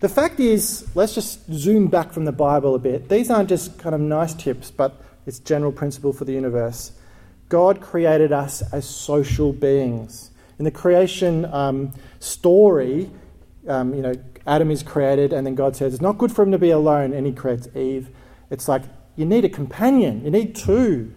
The 0.00 0.08
fact 0.08 0.40
is, 0.40 0.86
let's 0.94 1.14
just 1.14 1.50
zoom 1.52 1.88
back 1.88 2.12
from 2.12 2.26
the 2.26 2.32
Bible 2.32 2.74
a 2.74 2.78
bit. 2.78 3.08
These 3.08 3.30
aren't 3.30 3.48
just 3.48 3.78
kind 3.78 3.94
of 3.94 4.00
nice 4.00 4.34
tips, 4.34 4.70
but 4.70 5.00
it's 5.26 5.38
general 5.38 5.72
principle 5.72 6.12
for 6.12 6.24
the 6.24 6.32
universe. 6.32 6.92
God 7.48 7.80
created 7.80 8.32
us 8.32 8.62
as 8.72 8.88
social 8.88 9.52
beings. 9.52 10.30
In 10.58 10.64
the 10.64 10.70
creation 10.70 11.44
um, 11.46 11.92
story, 12.20 13.10
um, 13.68 13.94
you 13.94 14.02
know, 14.02 14.14
Adam 14.46 14.70
is 14.70 14.82
created, 14.82 15.32
and 15.32 15.46
then 15.46 15.54
God 15.54 15.74
says 15.74 15.92
it's 15.92 16.02
not 16.02 16.18
good 16.18 16.32
for 16.32 16.42
him 16.42 16.52
to 16.52 16.58
be 16.58 16.70
alone, 16.70 17.12
and 17.12 17.26
he 17.26 17.32
creates 17.32 17.68
Eve. 17.74 18.10
It's 18.50 18.68
like 18.68 18.82
you 19.16 19.24
need 19.24 19.44
a 19.44 19.48
companion, 19.48 20.24
you 20.24 20.30
need 20.30 20.54
two. 20.54 21.14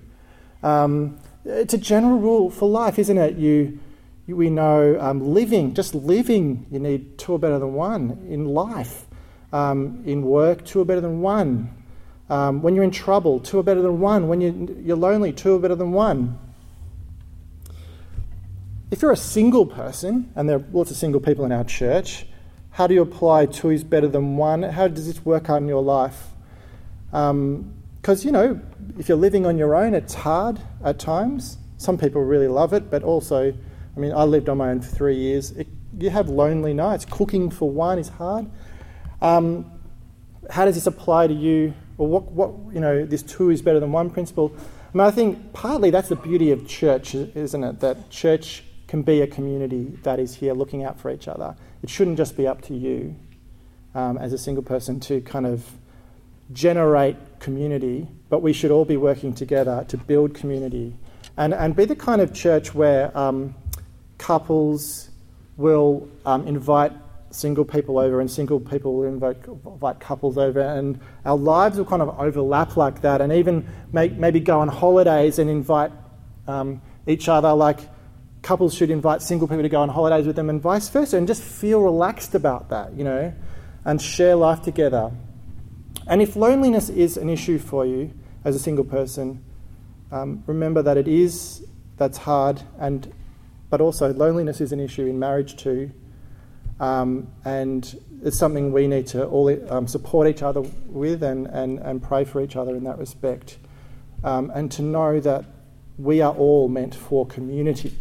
Um, 0.64 1.20
it's 1.46 1.74
a 1.74 1.78
general 1.78 2.20
rule 2.20 2.50
for 2.50 2.68
life, 2.68 3.00
isn't 3.00 3.18
it? 3.18 3.38
You, 3.38 3.80
you 4.26 4.36
we 4.36 4.50
know 4.50 5.00
um, 5.00 5.34
living, 5.34 5.74
just 5.74 5.94
living, 5.94 6.66
you 6.72 6.80
need 6.80 7.18
two 7.18 7.36
are 7.36 7.40
better 7.40 7.60
than 7.60 7.74
one 7.74 8.26
in 8.30 8.46
life. 8.46 9.06
Um, 9.52 10.04
in 10.06 10.24
work, 10.24 10.66
two 10.66 10.82
are 10.82 10.86
better 10.86 11.02
than 11.02 11.22
one. 11.22 11.76
Um, 12.30 12.62
when 12.62 12.76
you're 12.76 12.84
in 12.84 12.92
trouble, 12.92 13.40
two 13.40 13.60
are 13.60 13.64
better 13.64 13.82
than 13.82 14.00
one. 14.00 14.28
When 14.28 14.42
you, 14.42 14.82
you're 14.84 14.98
lonely, 14.98 15.34
two 15.34 15.56
are 15.56 15.60
better 15.60 15.76
than 15.76 15.92
one. 15.92 16.38
If 18.92 19.02
you're 19.02 19.12
a 19.12 19.18
single 19.18 19.66
person, 19.66 20.32
and 20.36 20.48
there 20.48 20.58
are 20.58 20.66
lots 20.72 20.92
of 20.92 20.98
single 20.98 21.22
people 21.22 21.46
in 21.46 21.52
our 21.52 21.64
church, 21.64 22.26
how 22.72 22.88
do 22.88 22.94
you 22.94 23.02
apply 23.02 23.46
two 23.48 23.70
is 23.70 23.84
better 23.84 24.08
than 24.08 24.38
one? 24.38 24.64
How 24.64 24.88
does 24.88 25.08
this 25.08 25.26
work 25.26 25.50
out 25.50 25.62
in 25.62 25.68
your 25.68 25.84
life? 25.84 26.28
Because, 27.12 27.32
um, 27.32 28.26
you 28.26 28.32
know, 28.32 28.62
if 28.98 29.10
you're 29.10 29.18
living 29.18 29.46
on 29.46 29.58
your 29.58 29.76
own, 29.76 29.94
it's 29.94 30.14
hard 30.14 30.62
at 30.84 31.00
times. 31.00 31.58
Some 31.78 31.98
people 31.98 32.24
really 32.24 32.48
love 32.48 32.74
it, 32.74 32.90
but 32.90 33.04
also, 33.04 33.54
I 33.96 34.00
mean, 34.00 34.14
I 34.14 34.24
lived 34.24 34.50
on 34.50 34.58
my 34.58 34.70
own 34.70 34.82
for 34.82 34.96
three 34.96 35.16
years. 35.16 35.52
It, 35.52 35.68
you 35.98 36.10
have 36.10 36.30
lonely 36.30 36.74
nights. 36.74 37.06
Cooking 37.06 37.50
for 37.50 37.70
one 37.70 38.00
is 38.00 38.10
hard. 38.10 38.50
Um, 39.22 39.72
how 40.50 40.66
does 40.66 40.76
this 40.76 40.88
apply 40.88 41.28
to 41.28 41.34
you? 41.34 41.74
Or 41.98 42.08
what, 42.08 42.32
what, 42.32 42.52
you 42.74 42.80
know, 42.80 43.06
this 43.06 43.24
two 43.24 43.50
is 43.50 43.62
better 43.62 43.80
than 43.80 43.92
one 43.92 44.10
principle? 44.10 44.54
I 44.94 44.98
mean, 44.98 45.06
I 45.06 45.12
think 45.12 45.54
partly 45.54 45.90
that's 45.90 46.10
the 46.10 46.16
beauty 46.16 46.52
of 46.52 46.68
church, 46.68 47.14
isn't 47.14 47.64
it? 47.64 47.80
That 47.82 48.10
church 48.10 48.64
can 48.90 49.04
be 49.04 49.22
a 49.22 49.28
community 49.28 49.96
that 50.02 50.20
is 50.20 50.34
here 50.34 50.52
looking 50.52 50.84
out 50.84 51.00
for 51.00 51.12
each 51.12 51.28
other. 51.28 51.56
It 51.84 51.92
shouldn't 51.92 52.18
just 52.18 52.36
be 52.36 52.48
up 52.48 52.64
to 52.64 52.74
you 52.74 53.16
um, 53.94 54.18
as 54.18 54.34
a 54.34 54.38
single 54.38 54.64
person 54.64 55.00
to 55.02 55.22
kind 55.22 55.46
of 55.46 55.64
generate 56.52 57.16
community, 57.40 58.08
but 58.30 58.42
we 58.42 58.52
should 58.52 58.72
all 58.72 58.86
be 58.86 58.98
working 58.98 59.32
together 59.32 59.86
to 59.90 59.96
build 59.96 60.34
community 60.34 60.96
and, 61.38 61.54
and 61.54 61.76
be 61.76 61.86
the 61.86 61.96
kind 61.96 62.20
of 62.20 62.34
church 62.34 62.74
where 62.74 63.16
um, 63.16 63.54
couples 64.18 65.12
will 65.56 66.10
um, 66.26 66.48
invite 66.48 66.92
single 67.30 67.66
people 67.66 68.00
over 68.00 68.20
and 68.20 68.32
single 68.32 68.60
people 68.60 68.96
will 68.96 69.08
invite, 69.08 69.38
invite, 69.46 70.00
couples 70.00 70.36
over 70.36 70.62
and 70.62 71.00
our 71.26 71.38
lives 71.38 71.78
will 71.78 71.86
kind 71.86 72.02
of 72.02 72.20
overlap 72.20 72.76
like 72.76 73.02
that 73.02 73.22
and 73.22 73.32
even 73.32 73.70
make, 73.94 74.14
maybe 74.14 74.40
go 74.40 74.60
on 74.60 74.68
holidays 74.68 75.38
and 75.38 75.48
invite 75.48 75.92
um, 76.48 76.82
each 77.06 77.30
other. 77.30 77.54
Like 77.54 77.82
couples 78.42 78.74
should 78.74 78.90
invite 78.90 79.22
single 79.22 79.48
people 79.48 79.64
to 79.64 79.70
go 79.70 79.82
on 79.82 79.90
holidays 79.90 80.26
with 80.26 80.36
them 80.36 80.50
and 80.50 80.62
vice 80.62 80.88
versa 80.90 81.18
and 81.18 81.28
just 81.28 81.44
feel 81.44 81.82
relaxed 81.82 82.36
about 82.36 82.70
that, 82.70 82.94
you 82.94 83.04
know, 83.04 83.34
and 83.86 84.02
share 84.02 84.36
life 84.36 84.62
together. 84.62 85.12
And 86.08 86.22
if 86.22 86.36
loneliness 86.36 86.90
is 86.90 87.18
an 87.18 87.30
issue 87.30 87.60
for 87.60 87.86
you 87.86 88.14
as 88.44 88.56
a 88.56 88.60
single 88.60 88.86
person, 88.86 89.44
um, 90.12 90.44
remember 90.48 90.82
that 90.82 90.98
it 90.98 91.08
is, 91.08 91.66
that's 91.98 92.18
hard, 92.18 92.62
and 92.80 93.14
but 93.70 93.82
also 93.82 94.12
loneliness 94.14 94.62
is 94.62 94.72
an 94.72 94.80
issue 94.80 95.06
in 95.06 95.20
marriage 95.20 95.56
too. 95.56 95.92
Um, 96.80 97.28
and 97.46 98.02
it's 98.24 98.38
something 98.38 98.72
we 98.72 98.88
need 98.88 99.06
to 99.08 99.26
all 99.26 99.72
um, 99.72 99.88
support 99.88 100.28
each 100.28 100.42
other 100.42 100.62
with 100.88 101.22
and, 101.22 101.46
and, 101.48 101.78
and 101.80 102.02
pray 102.02 102.24
for 102.24 102.42
each 102.42 102.56
other 102.56 102.76
in 102.76 102.84
that 102.86 102.98
respect. 102.98 103.60
Um, 104.24 104.52
and 104.56 104.72
to 104.72 104.82
know 104.82 105.20
that 105.20 105.46
we 105.98 106.22
are 106.22 106.34
all 106.34 106.68
meant 106.68 106.96
for 106.96 107.28
community 107.28 107.96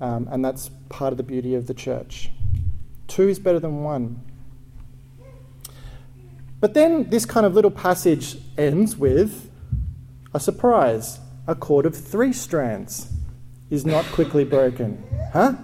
um, 0.00 0.28
and 0.30 0.44
that's 0.44 0.70
part 0.88 1.12
of 1.12 1.16
the 1.16 1.22
beauty 1.22 1.54
of 1.54 1.66
the 1.66 1.74
church. 1.74 2.30
Two 3.06 3.28
is 3.28 3.38
better 3.38 3.58
than 3.58 3.82
one. 3.82 4.20
But 6.60 6.74
then 6.74 7.08
this 7.10 7.24
kind 7.24 7.46
of 7.46 7.54
little 7.54 7.70
passage 7.70 8.36
ends 8.58 8.96
with 8.96 9.50
a 10.34 10.40
surprise. 10.40 11.18
A 11.46 11.54
cord 11.54 11.86
of 11.86 11.96
three 11.96 12.32
strands 12.32 13.10
is 13.70 13.86
not 13.86 14.04
quickly 14.06 14.44
broken. 14.44 15.02
Huh? 15.32 15.54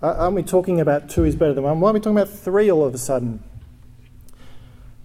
Aren't 0.00 0.36
we 0.36 0.42
talking 0.42 0.80
about 0.80 1.10
two 1.10 1.24
is 1.24 1.36
better 1.36 1.52
than 1.52 1.64
one? 1.64 1.80
Why 1.80 1.90
are 1.90 1.92
we 1.92 2.00
talking 2.00 2.16
about 2.16 2.30
three 2.30 2.70
all 2.70 2.84
of 2.84 2.94
a 2.94 2.98
sudden? 2.98 3.42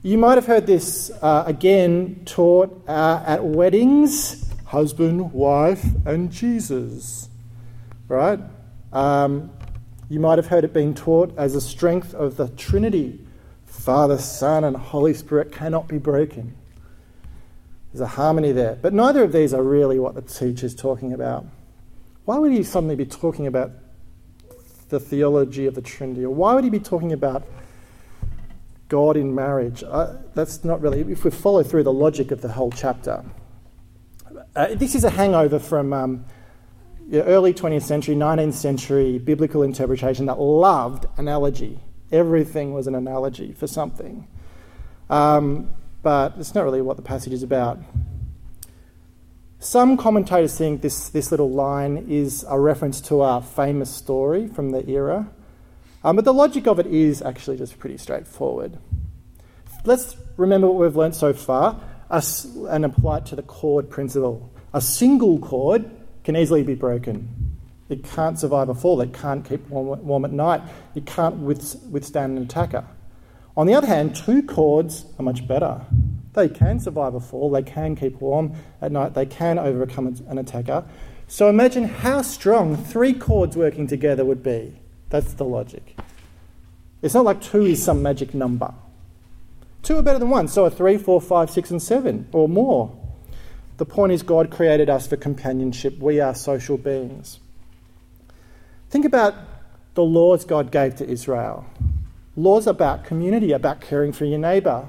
You 0.04 0.18
might 0.18 0.36
have 0.36 0.46
heard 0.46 0.68
this 0.68 1.12
uh, 1.22 1.44
again 1.48 2.22
taught 2.26 2.88
uh, 2.88 3.24
at 3.26 3.44
weddings 3.44 4.45
husband, 4.66 5.32
wife, 5.32 5.86
and 6.06 6.32
Jesus. 6.32 7.30
Right? 8.08 8.40
Um, 8.94 9.52
you 10.10 10.20
might 10.20 10.38
have 10.38 10.48
heard 10.48 10.64
it 10.64 10.74
being 10.74 10.94
taught 10.94 11.36
as 11.38 11.56
a 11.56 11.62
strength 11.62 12.14
of 12.14 12.38
the 12.38 12.50
Trinity 12.50 13.26
Father, 13.66 14.18
Son, 14.18 14.64
and 14.64 14.76
Holy 14.76 15.14
Spirit 15.14 15.52
cannot 15.52 15.88
be 15.88 15.98
broken. 15.98 16.56
There's 17.92 18.02
a 18.02 18.08
harmony 18.08 18.52
there. 18.52 18.78
But 18.82 18.94
neither 18.94 19.24
of 19.24 19.32
these 19.32 19.54
are 19.54 19.62
really 19.62 20.00
what 20.00 20.16
the 20.16 20.22
teacher's 20.22 20.74
talking 20.74 21.14
about. 21.14 21.46
Why 22.26 22.38
would 22.38 22.52
he 22.52 22.64
suddenly 22.64 22.96
be 22.96 23.06
talking 23.06 23.48
about 23.48 23.72
the 24.90 25.00
theology 25.00 25.66
of 25.66 25.76
the 25.76 25.82
Trinity? 25.82 26.26
Or 26.26 26.34
why 26.34 26.56
would 26.56 26.64
he 26.64 26.70
be 26.70 26.80
talking 26.80 27.14
about 27.14 27.48
God 28.88 29.18
in 29.18 29.36
marriage? 29.36 29.84
Uh, 29.88 30.18
that's 30.34 30.64
not 30.64 30.82
really, 30.82 31.02
if 31.02 31.24
we 31.24 31.32
follow 31.32 31.62
through 31.64 31.84
the 31.84 31.94
logic 31.94 32.32
of 32.32 32.42
the 32.42 32.52
whole 32.52 32.72
chapter, 32.72 33.24
uh, 34.56 34.76
this 34.76 34.96
is 34.96 35.04
a 35.04 35.10
hangover 35.10 35.60
from 35.60 35.94
um, 35.94 36.26
early 37.14 37.54
20th 37.54 37.84
century, 37.84 38.16
19th 38.16 38.54
century 38.54 39.18
biblical 39.18 39.64
interpretation 39.64 40.26
that 40.26 40.40
loved 40.40 41.06
analogy. 41.18 41.80
Everything 42.12 42.74
was 42.74 42.88
an 42.88 42.96
analogy 42.96 43.54
for 43.54 43.68
something. 43.68 44.28
Um, 45.10 45.74
but 46.02 46.34
it's 46.38 46.54
not 46.54 46.64
really 46.64 46.82
what 46.82 46.98
the 46.98 47.04
passage 47.04 47.34
is 47.34 47.44
about. 47.44 47.80
Some 49.60 49.98
commentators 49.98 50.58
think 50.58 50.82
this, 50.82 51.10
this 51.10 51.32
little 51.32 51.50
line 51.50 52.06
is 52.10 52.46
a 52.48 52.60
reference 52.60 53.02
to 53.02 53.24
a 53.24 53.42
famous 53.42 53.90
story 53.90 54.48
from 54.48 54.72
the 54.72 54.88
era. 54.88 55.32
Um, 56.04 56.18
but 56.18 56.26
the 56.26 56.34
logic 56.34 56.68
of 56.68 56.78
it 56.78 56.86
is 56.86 57.22
actually 57.24 57.58
just 57.58 57.80
pretty 57.80 57.98
straightforward. 57.98 58.78
Let's 59.86 60.18
remember 60.38 60.68
what 60.68 60.78
we've 60.78 60.96
learnt 60.96 61.16
so 61.16 61.34
far 61.34 61.80
and 62.10 62.86
apply 62.86 63.18
it 63.18 63.26
to 63.28 63.36
the 63.36 63.44
cord 63.44 63.90
principle. 63.90 64.52
A 64.74 64.82
single 64.82 65.40
cord 65.40 65.90
can 66.24 66.36
easily 66.36 66.64
be 66.64 66.76
broken. 66.76 67.58
It 67.88 68.04
can't 68.04 68.40
survive 68.40 68.70
a 68.70 68.76
fall. 68.76 69.00
It 69.02 69.14
can't 69.14 69.48
keep 69.48 69.70
warm, 69.70 70.06
warm 70.06 70.26
at 70.26 70.32
night. 70.32 70.62
It 70.96 71.06
can't 71.06 71.38
withstand 71.38 72.38
an 72.38 72.44
attacker. 72.44 72.86
On 73.58 73.68
the 73.68 73.74
other 73.74 73.88
hand, 73.88 74.16
two 74.16 74.42
cords 74.44 75.06
are 75.18 75.24
much 75.24 75.48
better. 75.48 75.82
They 76.34 76.50
can 76.50 76.80
survive 76.80 77.16
a 77.16 77.20
fall. 77.20 77.50
They 77.52 77.64
can 77.64 77.96
keep 77.96 78.20
warm 78.20 78.54
at 78.82 78.92
night. 78.92 79.14
They 79.14 79.26
can 79.26 79.58
overcome 79.58 80.16
an 80.28 80.38
attacker. 80.38 80.84
So 81.28 81.48
imagine 81.48 81.86
how 81.86 82.22
strong 82.22 82.76
three 82.76 83.14
cords 83.14 83.56
working 83.56 83.88
together 83.88 84.26
would 84.26 84.44
be. 84.44 84.80
That's 85.10 85.34
the 85.34 85.46
logic. 85.46 85.98
It's 87.02 87.14
not 87.14 87.24
like 87.24 87.42
two 87.42 87.66
is 87.66 87.82
some 87.82 88.02
magic 88.02 88.34
number. 88.34 88.74
Two 89.86 90.00
are 90.00 90.02
better 90.02 90.18
than 90.18 90.32
one, 90.32 90.48
so 90.48 90.66
are 90.66 90.72
three, 90.72 90.98
four, 90.98 91.22
five, 91.22 91.52
six, 91.52 91.70
and 91.70 91.80
seven, 91.80 92.28
or 92.32 92.50
more. 92.50 92.98
The 93.78 93.86
point 93.86 94.14
is, 94.14 94.24
God 94.24 94.50
created 94.50 94.90
us 94.90 95.06
for 95.06 95.16
companionship. 95.16 96.00
We 96.00 96.20
are 96.20 96.34
social 96.34 96.76
beings. 96.76 97.40
Think 98.90 99.06
about 99.06 99.36
the 99.94 100.02
laws 100.02 100.44
God 100.44 100.72
gave 100.72 100.96
to 100.96 101.08
Israel. 101.08 101.68
laws 102.36 102.66
about 102.66 103.06
community, 103.06 103.52
about 103.52 103.80
caring 103.80 104.12
for 104.12 104.26
your 104.26 104.40
neighbour. 104.40 104.88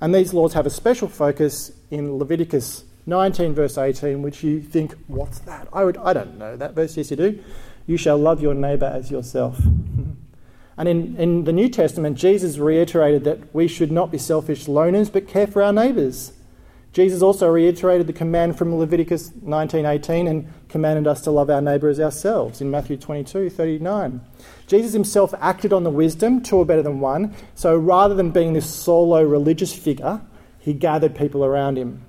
And 0.00 0.14
these 0.14 0.32
laws 0.32 0.52
have 0.52 0.64
a 0.64 0.70
special 0.70 1.08
focus 1.08 1.72
in 1.90 2.18
Leviticus 2.18 2.84
19, 3.06 3.52
verse 3.52 3.76
18, 3.76 4.22
which 4.22 4.44
you 4.44 4.62
think, 4.62 4.94
what's 5.08 5.40
that? 5.40 5.66
I, 5.72 5.82
would, 5.82 5.96
I 5.96 6.12
don't 6.12 6.38
know 6.38 6.56
that 6.56 6.74
verse. 6.74 6.96
Yes, 6.96 7.10
you 7.10 7.16
do. 7.16 7.42
You 7.88 7.96
shall 7.96 8.16
love 8.16 8.40
your 8.40 8.54
neighbour 8.54 8.86
as 8.86 9.10
yourself. 9.10 9.58
And 10.76 10.88
in, 10.88 11.16
in 11.16 11.44
the 11.44 11.52
New 11.52 11.68
Testament, 11.68 12.18
Jesus 12.18 12.58
reiterated 12.58 13.24
that 13.24 13.54
we 13.54 13.66
should 13.66 13.90
not 13.90 14.10
be 14.10 14.18
selfish 14.18 14.66
loners, 14.66 15.10
but 15.10 15.26
care 15.26 15.46
for 15.46 15.62
our 15.62 15.72
neighbours. 15.72 16.32
Jesus 16.92 17.20
also 17.20 17.48
reiterated 17.48 18.06
the 18.06 18.12
command 18.14 18.56
from 18.56 18.74
Leviticus 18.74 19.30
19:18 19.44 20.26
and 20.26 20.48
commanded 20.70 21.06
us 21.06 21.20
to 21.22 21.30
love 21.30 21.50
our 21.50 21.60
neighbour 21.60 21.88
as 21.88 22.00
ourselves 22.00 22.62
in 22.62 22.70
Matthew 22.70 22.96
22:39. 22.96 24.22
Jesus 24.66 24.94
himself 24.94 25.34
acted 25.38 25.74
on 25.74 25.84
the 25.84 25.90
wisdom, 25.90 26.40
two 26.40 26.58
are 26.60 26.64
better 26.64 26.82
than 26.82 27.00
one. 27.00 27.34
So 27.54 27.76
rather 27.76 28.14
than 28.14 28.30
being 28.30 28.54
this 28.54 28.64
solo 28.64 29.22
religious 29.22 29.74
figure, 29.74 30.22
he 30.58 30.72
gathered 30.72 31.14
people 31.14 31.44
around 31.44 31.76
him. 31.76 32.00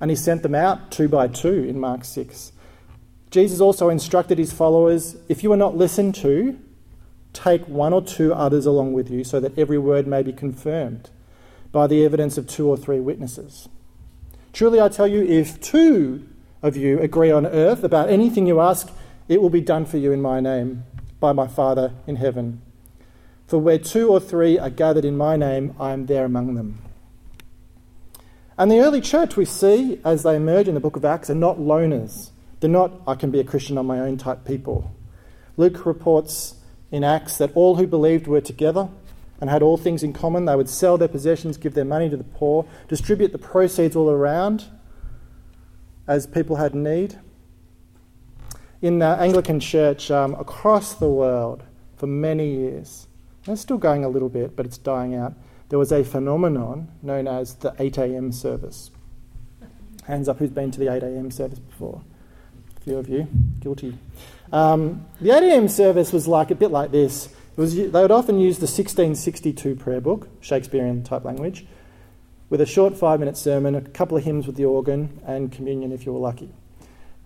And 0.00 0.10
he 0.10 0.16
sent 0.16 0.42
them 0.44 0.54
out 0.54 0.92
two 0.92 1.08
by 1.08 1.26
two 1.26 1.64
in 1.64 1.80
Mark 1.80 2.04
6. 2.04 2.52
Jesus 3.30 3.60
also 3.60 3.88
instructed 3.88 4.38
his 4.38 4.52
followers 4.52 5.16
if 5.28 5.42
you 5.42 5.52
are 5.52 5.56
not 5.56 5.76
listened 5.76 6.14
to, 6.16 6.56
take 7.34 7.68
one 7.68 7.92
or 7.92 8.00
two 8.00 8.32
others 8.32 8.64
along 8.64 8.94
with 8.94 9.10
you 9.10 9.24
so 9.24 9.40
that 9.40 9.58
every 9.58 9.76
word 9.76 10.06
may 10.06 10.22
be 10.22 10.32
confirmed 10.32 11.10
by 11.72 11.86
the 11.86 12.04
evidence 12.04 12.38
of 12.38 12.46
two 12.46 12.68
or 12.68 12.76
three 12.76 13.00
witnesses. 13.00 13.68
Truly, 14.52 14.80
I 14.80 14.88
tell 14.88 15.08
you, 15.08 15.22
if 15.22 15.60
two 15.60 16.26
of 16.62 16.76
you 16.76 17.00
agree 17.00 17.30
on 17.30 17.44
earth 17.44 17.82
about 17.82 18.08
anything 18.08 18.46
you 18.46 18.60
ask, 18.60 18.88
it 19.28 19.42
will 19.42 19.50
be 19.50 19.60
done 19.60 19.84
for 19.84 19.98
you 19.98 20.12
in 20.12 20.22
my 20.22 20.40
name 20.40 20.84
by 21.18 21.32
my 21.32 21.48
Father 21.48 21.92
in 22.06 22.16
heaven. 22.16 22.62
For 23.46 23.58
where 23.58 23.78
two 23.78 24.08
or 24.08 24.20
three 24.20 24.58
are 24.58 24.70
gathered 24.70 25.04
in 25.04 25.16
my 25.16 25.36
name, 25.36 25.74
I 25.78 25.92
am 25.92 26.06
there 26.06 26.24
among 26.24 26.54
them. 26.54 26.78
And 28.56 28.70
the 28.70 28.80
early 28.80 29.00
church 29.00 29.36
we 29.36 29.44
see 29.44 30.00
as 30.04 30.22
they 30.22 30.36
emerge 30.36 30.68
in 30.68 30.74
the 30.74 30.80
book 30.80 30.96
of 30.96 31.04
Acts 31.04 31.28
are 31.28 31.34
not 31.34 31.58
loners. 31.58 32.30
They're 32.60 32.70
not, 32.70 32.92
I 33.06 33.16
can 33.16 33.30
be 33.30 33.40
a 33.40 33.44
Christian 33.44 33.76
on 33.76 33.86
my 33.86 33.98
own 33.98 34.16
type 34.16 34.44
people. 34.44 34.94
Luke 35.56 35.84
reports 35.84 36.54
in 36.94 37.02
Acts 37.02 37.38
that 37.38 37.50
all 37.56 37.74
who 37.74 37.88
believed 37.88 38.28
were 38.28 38.40
together 38.40 38.88
and 39.40 39.50
had 39.50 39.62
all 39.62 39.76
things 39.76 40.04
in 40.04 40.12
common. 40.12 40.44
They 40.44 40.54
would 40.54 40.68
sell 40.68 40.96
their 40.96 41.08
possessions, 41.08 41.56
give 41.56 41.74
their 41.74 41.84
money 41.84 42.08
to 42.08 42.16
the 42.16 42.22
poor, 42.22 42.66
distribute 42.86 43.32
the 43.32 43.38
proceeds 43.38 43.96
all 43.96 44.08
around 44.08 44.66
as 46.06 46.24
people 46.28 46.54
had 46.54 46.72
need. 46.72 47.18
In 48.80 49.00
the 49.00 49.06
Anglican 49.06 49.58
Church 49.58 50.08
um, 50.12 50.34
across 50.34 50.94
the 50.94 51.08
world 51.08 51.64
for 51.96 52.06
many 52.06 52.48
years, 52.48 53.08
it's 53.44 53.60
still 53.60 53.76
going 53.76 54.04
a 54.04 54.08
little 54.08 54.28
bit, 54.28 54.54
but 54.54 54.64
it's 54.64 54.78
dying 54.78 55.16
out, 55.16 55.34
there 55.70 55.80
was 55.80 55.90
a 55.90 56.04
phenomenon 56.04 56.92
known 57.02 57.26
as 57.26 57.56
the 57.56 57.74
8 57.76 57.98
a.m. 57.98 58.30
service. 58.30 58.92
Hands 60.06 60.28
up 60.28 60.38
who's 60.38 60.50
been 60.50 60.70
to 60.70 60.78
the 60.78 60.92
8 60.92 61.02
a.m. 61.02 61.32
service 61.32 61.58
before? 61.58 62.02
A 62.76 62.80
few 62.82 62.98
of 62.98 63.08
you, 63.08 63.26
guilty. 63.58 63.98
Um, 64.54 65.06
the 65.20 65.36
8 65.36 65.42
a.m. 65.42 65.66
service 65.66 66.12
was 66.12 66.28
like 66.28 66.52
a 66.52 66.54
bit 66.54 66.70
like 66.70 66.92
this 66.92 67.28
was, 67.56 67.74
they 67.74 67.88
would 67.88 68.12
often 68.12 68.38
use 68.38 68.58
the 68.58 68.66
1662 68.66 69.74
prayer 69.74 70.00
book, 70.00 70.28
Shakespearean 70.40 71.02
type 71.02 71.24
language, 71.24 71.66
with 72.50 72.60
a 72.60 72.66
short 72.66 72.96
five 72.96 73.18
minute 73.18 73.36
sermon, 73.36 73.74
a 73.74 73.80
couple 73.80 74.16
of 74.16 74.22
hymns 74.22 74.46
with 74.46 74.54
the 74.54 74.64
organ, 74.64 75.20
and 75.26 75.50
communion 75.50 75.90
if 75.90 76.06
you 76.06 76.12
were 76.12 76.20
lucky. 76.20 76.54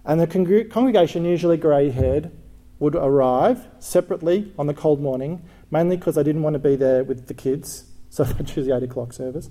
And 0.07 0.19
the 0.19 0.27
con- 0.27 0.71
congregation, 0.71 1.27
usually 1.27 1.59
grey 1.59 1.91
haired, 1.91 2.31
would 2.79 2.95
arrive 2.95 3.67
separately 3.79 4.51
on 4.59 4.67
the 4.67 4.73
cold 4.73 5.03
morning, 5.03 5.43
mainly 5.71 5.99
because 5.99 6.17
I 6.17 6.23
didn't 6.23 6.43
want 6.43 6.55
to 6.55 6.61
be 6.61 6.77
there 6.77 7.05
with 7.05 7.27
the 7.27 7.35
kids, 7.35 7.85
so 8.09 8.25
they'd 8.25 8.47
choose 8.47 8.67
the 8.67 8.75
8 8.75 8.85
o'clock 8.85 9.13
service. 9.13 9.51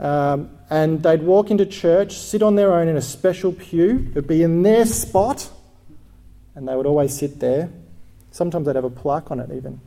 Um, 0.00 0.58
and 0.70 1.04
they'd 1.04 1.22
walk 1.22 1.52
into 1.52 1.66
church, 1.66 2.18
sit 2.18 2.42
on 2.42 2.56
their 2.56 2.74
own 2.74 2.88
in 2.88 2.96
a 2.96 3.02
special 3.02 3.52
pew, 3.52 4.08
it 4.08 4.14
would 4.16 4.26
be 4.26 4.42
in 4.42 4.64
their 4.64 4.84
spot, 4.86 5.52
and 6.56 6.66
they 6.66 6.74
would 6.74 6.86
always 6.86 7.16
sit 7.16 7.38
there. 7.38 7.70
Sometimes 8.32 8.66
they'd 8.66 8.74
have 8.74 8.84
a 8.84 8.90
plaque 8.90 9.30
on 9.30 9.38
it, 9.38 9.50
even. 9.52 9.80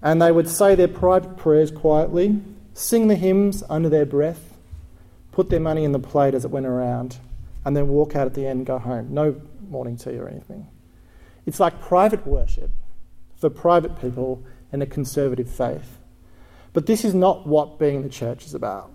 And 0.00 0.22
they 0.22 0.32
would 0.32 0.48
say 0.48 0.74
their 0.74 0.88
private 0.88 1.36
prayers 1.36 1.70
quietly, 1.70 2.40
sing 2.72 3.08
the 3.08 3.16
hymns 3.16 3.62
under 3.68 3.90
their 3.90 4.06
breath, 4.06 4.56
put 5.32 5.50
their 5.50 5.60
money 5.60 5.84
in 5.84 5.92
the 5.92 5.98
plate 5.98 6.32
as 6.32 6.44
it 6.44 6.50
went 6.50 6.66
around, 6.66 7.18
and 7.64 7.76
then 7.76 7.88
walk 7.88 8.16
out 8.16 8.26
at 8.26 8.34
the 8.34 8.46
end 8.46 8.60
and 8.60 8.66
go 8.66 8.78
home. 8.78 9.12
No 9.12 9.40
morning 9.68 9.96
tea 9.96 10.16
or 10.16 10.28
anything. 10.28 10.66
It's 11.44 11.60
like 11.60 11.80
private 11.82 12.26
worship 12.26 12.70
for 13.36 13.50
private 13.50 14.00
people 14.00 14.42
in 14.72 14.80
a 14.82 14.86
conservative 14.86 15.50
faith. 15.50 15.98
But 16.72 16.86
this 16.86 17.04
is 17.04 17.14
not 17.14 17.46
what 17.46 17.78
being 17.78 18.02
the 18.02 18.08
church 18.08 18.46
is 18.46 18.54
about. 18.54 18.90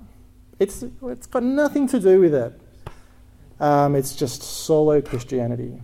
It's, 0.60 0.84
it's 1.04 1.28
got 1.28 1.44
nothing 1.44 1.88
to 1.90 2.00
do 2.00 2.22
with 2.22 2.34
it. 2.34 2.60
Um, 3.60 3.96
it's 3.96 4.16
just 4.16 4.42
solo 4.42 5.02
Christianity. 5.02 5.82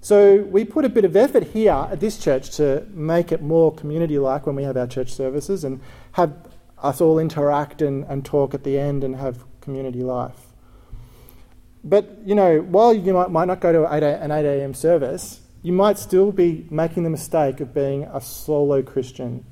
So 0.00 0.42
we 0.42 0.64
put 0.64 0.84
a 0.84 0.88
bit 0.88 1.04
of 1.04 1.16
effort 1.16 1.48
here 1.48 1.72
at 1.72 2.00
this 2.00 2.18
church 2.18 2.50
to 2.56 2.86
make 2.90 3.32
it 3.32 3.42
more 3.42 3.74
community 3.74 4.18
like 4.18 4.46
when 4.46 4.54
we 4.54 4.62
have 4.62 4.76
our 4.76 4.86
church 4.86 5.12
services 5.12 5.64
and 5.64 5.80
have 6.12 6.34
us 6.82 7.00
all 7.00 7.18
interact 7.18 7.82
and, 7.82 8.04
and 8.04 8.24
talk 8.24 8.54
at 8.54 8.62
the 8.62 8.78
end 8.78 9.02
and 9.02 9.16
have 9.16 9.44
community 9.60 10.02
life. 10.02 10.46
But, 11.82 12.18
you 12.24 12.34
know, 12.34 12.60
while 12.60 12.94
you 12.94 13.12
might, 13.12 13.30
might 13.30 13.46
not 13.46 13.60
go 13.60 13.72
to 13.72 13.86
an 13.86 14.30
8 14.30 14.44
a.m. 14.44 14.74
service, 14.74 15.40
you 15.62 15.72
might 15.72 15.98
still 15.98 16.32
be 16.32 16.66
making 16.70 17.02
the 17.02 17.10
mistake 17.10 17.60
of 17.60 17.74
being 17.74 18.04
a 18.04 18.20
solo 18.20 18.82
Christian. 18.82 19.44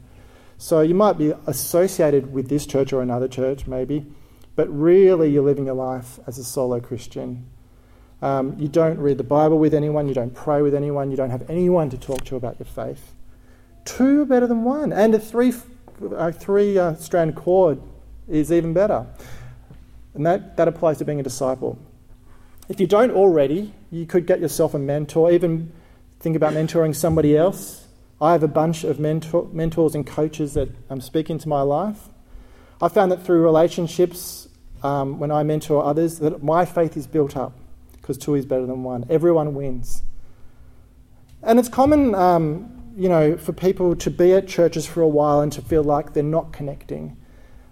So 0.59 0.81
you 0.81 0.95
might 0.95 1.19
be 1.19 1.33
associated 1.47 2.33
with 2.33 2.49
this 2.49 2.67
church 2.67 2.93
or 2.93 3.03
another 3.03 3.29
church, 3.29 3.67
maybe, 3.67 4.07
but 4.55 4.69
really 4.69 5.31
you're 5.31 5.45
living 5.45 5.67
your 5.67 5.75
life 5.75 6.19
as 6.27 6.39
a 6.39 6.45
solo 6.45 6.81
Christian. 6.81 7.47
Um, 8.23 8.57
you 8.59 8.69
don't 8.69 8.99
read 8.99 9.19
the 9.19 9.25
Bible 9.25 9.59
with 9.59 9.75
anyone, 9.75 10.09
you 10.09 10.15
don't 10.15 10.35
pray 10.35 10.63
with 10.63 10.75
anyone, 10.75 11.11
you 11.11 11.17
don't 11.17 11.31
have 11.31 11.49
anyone 11.51 11.91
to 11.91 11.99
talk 11.99 12.25
to 12.25 12.37
about 12.37 12.59
your 12.59 12.67
faith. 12.67 13.15
Two 13.85 14.23
are 14.23 14.25
better 14.25 14.47
than 14.47 14.65
one, 14.65 14.93
and 14.93 15.15
a 15.15 15.19
three, 15.19 15.53
a 16.13 16.33
three 16.33 16.79
uh, 16.79 16.95
strand 16.95 17.37
cord 17.37 17.81
is 18.27 18.51
even 18.51 18.73
better. 18.73 19.07
And 20.15 20.25
that, 20.25 20.57
that 20.57 20.67
applies 20.67 20.99
to 20.99 21.05
being 21.05 21.21
a 21.21 21.23
disciple. 21.23 21.79
If 22.71 22.81
you 22.81 22.87
don't 22.87 23.11
already, 23.11 23.75
you 23.91 24.07
could 24.07 24.27
get 24.27 24.41
yourself 24.41 24.73
a 24.73 24.79
mentor, 24.79 25.31
even 25.31 25.73
think 26.19 26.37
about 26.37 26.55
mentoring 26.55 26.97
somebody 26.97 27.37
else. 27.37 27.87
I 28.21 28.33
have 28.33 28.43
a 28.43 28.49
bunch 28.49 28.83
of 28.83 28.99
mentor, 28.99 29.47
mentors 29.53 29.95
and 29.95 30.07
coaches 30.07 30.55
that 30.55 30.71
um, 30.89 31.03
speak 31.03 31.29
into 31.29 31.51
my 31.51 31.61
life. 31.61 32.09
I 32.81 32.89
found 32.89 33.13
that 33.13 33.23
through 33.23 33.43
relationships, 33.43 34.49
um, 34.83 35.19
when 35.19 35.31
I 35.31 35.43
mentor 35.43 35.85
others, 35.85 36.19
that 36.21 36.43
my 36.43 36.65
faith 36.65 36.97
is 36.97 37.07
built 37.07 37.37
up 37.37 37.53
because 38.07 38.17
two 38.17 38.37
is 38.37 38.47
better 38.47 38.65
than 38.67 38.85
one. 38.85 39.05
Everyone 39.11 39.53
wins. 39.53 40.05
And 41.43 41.59
it's 41.59 41.69
common, 41.69 42.15
um, 42.15 42.93
you 42.97 43.09
know, 43.09 43.37
for 43.37 43.53
people 43.53 43.97
to 43.97 44.11
be 44.13 44.33
at 44.33 44.47
churches 44.47 44.87
for 44.87 45.01
a 45.01 45.09
while 45.09 45.41
and 45.41 45.51
to 45.53 45.61
feel 45.61 45.83
like 45.83 46.13
they're 46.13 46.23
not 46.23 46.53
connecting. 46.53 47.17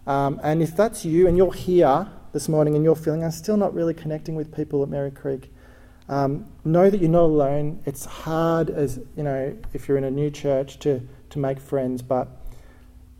Um, 0.08 0.40
and 0.42 0.60
if 0.60 0.76
that's 0.76 1.04
you 1.04 1.28
and 1.28 1.36
you're 1.36 1.52
here 1.52 2.08
this 2.32 2.48
morning 2.48 2.74
and 2.74 2.82
you're 2.82 2.96
feeling, 2.96 3.22
I'm 3.22 3.30
still 3.30 3.56
not 3.56 3.72
really 3.74 3.94
connecting 3.94 4.34
with 4.34 4.52
people 4.52 4.82
at 4.82 4.88
Merri 4.88 5.12
Creek, 5.12 5.52
um, 6.08 6.46
know 6.64 6.90
that 6.90 7.00
you're 7.00 7.08
not 7.08 7.26
alone. 7.26 7.80
It's 7.86 8.04
hard, 8.04 8.70
as 8.70 8.98
you 9.16 9.22
know, 9.22 9.56
if 9.72 9.86
you're 9.86 9.98
in 9.98 10.04
a 10.04 10.10
new 10.10 10.32
church 10.32 10.80
to, 10.80 11.00
to 11.30 11.38
make 11.38 11.60
friends, 11.60 12.02
but 12.02 12.26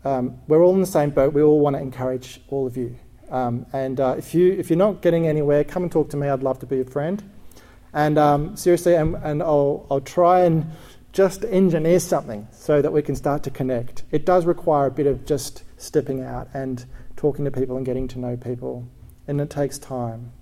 um, 0.03 0.37
we're 0.49 0.61
all 0.61 0.73
in 0.73 0.81
the 0.81 0.85
same 0.85 1.11
boat. 1.11 1.33
We 1.33 1.41
all 1.41 1.61
want 1.61 1.77
to 1.77 1.81
encourage 1.81 2.41
all 2.49 2.67
of 2.67 2.75
you. 2.75 2.97
Um, 3.29 3.65
and 3.73 3.99
uh, 3.99 4.15
if, 4.17 4.33
you, 4.33 4.53
if 4.53 4.69
you're 4.69 4.77
not 4.77 5.01
getting 5.01 5.27
anywhere, 5.27 5.63
come 5.63 5.83
and 5.83 5.91
talk 5.91 6.09
to 6.11 6.17
me. 6.17 6.27
I'd 6.27 6.43
love 6.43 6.59
to 6.59 6.65
be 6.65 6.81
a 6.81 6.85
friend. 6.85 7.23
And 7.93 8.17
um, 8.17 8.57
seriously, 8.57 8.95
and, 8.95 9.15
and 9.15 9.41
I'll, 9.41 9.87
I'll 9.89 10.01
try 10.01 10.41
and 10.41 10.71
just 11.13 11.45
engineer 11.45 11.99
something 11.99 12.47
so 12.51 12.81
that 12.81 12.91
we 12.91 13.01
can 13.01 13.15
start 13.15 13.41
to 13.43 13.49
connect. 13.49 14.03
It 14.11 14.25
does 14.25 14.45
require 14.45 14.87
a 14.87 14.91
bit 14.91 15.07
of 15.07 15.25
just 15.25 15.63
stepping 15.77 16.21
out 16.21 16.49
and 16.53 16.85
talking 17.15 17.45
to 17.45 17.51
people 17.51 17.77
and 17.77 17.85
getting 17.85 18.07
to 18.09 18.19
know 18.19 18.35
people, 18.35 18.85
and 19.27 19.39
it 19.39 19.49
takes 19.49 19.79
time. 19.79 20.33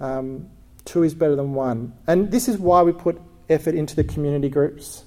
Um, 0.00 0.48
two 0.86 1.02
is 1.02 1.14
better 1.14 1.36
than 1.36 1.52
one. 1.52 1.92
And 2.06 2.30
this 2.30 2.48
is 2.48 2.56
why 2.56 2.82
we 2.82 2.92
put 2.92 3.20
effort 3.50 3.74
into 3.74 3.94
the 3.94 4.04
community 4.04 4.48
groups 4.48 5.04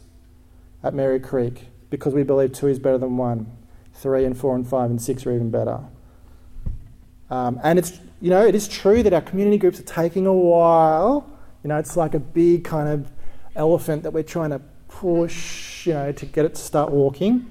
at 0.84 0.94
Merri 0.94 1.20
Creek, 1.20 1.70
because 1.90 2.14
we 2.14 2.22
believe 2.22 2.54
two 2.54 2.68
is 2.68 2.78
better 2.78 3.00
than 3.00 3.18
one. 3.18 3.52
Three 3.96 4.26
and 4.26 4.38
four 4.38 4.56
and 4.56 4.68
five 4.68 4.92
and 4.92 5.02
six 5.02 5.26
are 5.26 5.32
even 5.34 5.50
better. 5.50 5.80
Um, 7.30 7.60
and 7.64 7.80
it's, 7.80 8.00
you 8.22 8.30
know, 8.30 8.46
it 8.46 8.56
is 8.56 8.68
true 8.68 9.04
that 9.04 9.14
our 9.14 9.22
community 9.22 9.58
groups 9.58 9.80
are 9.80 9.84
taking 9.84 10.28
a 10.28 10.34
while. 10.34 11.30
You 11.64 11.70
know, 11.70 11.78
it's 11.78 11.98
like 11.98 12.14
a 12.14 12.20
big 12.20 12.64
kind 12.64 12.88
of 12.88 13.12
elephant 13.56 14.04
that 14.04 14.12
we're 14.12 14.24
trying 14.24 14.52
to 14.52 14.62
push, 14.88 15.88
you 15.88 15.94
know, 15.94 16.12
to 16.12 16.26
get 16.26 16.46
it 16.46 16.56
to 16.56 16.62
start 16.62 16.92
walking. 16.92 17.50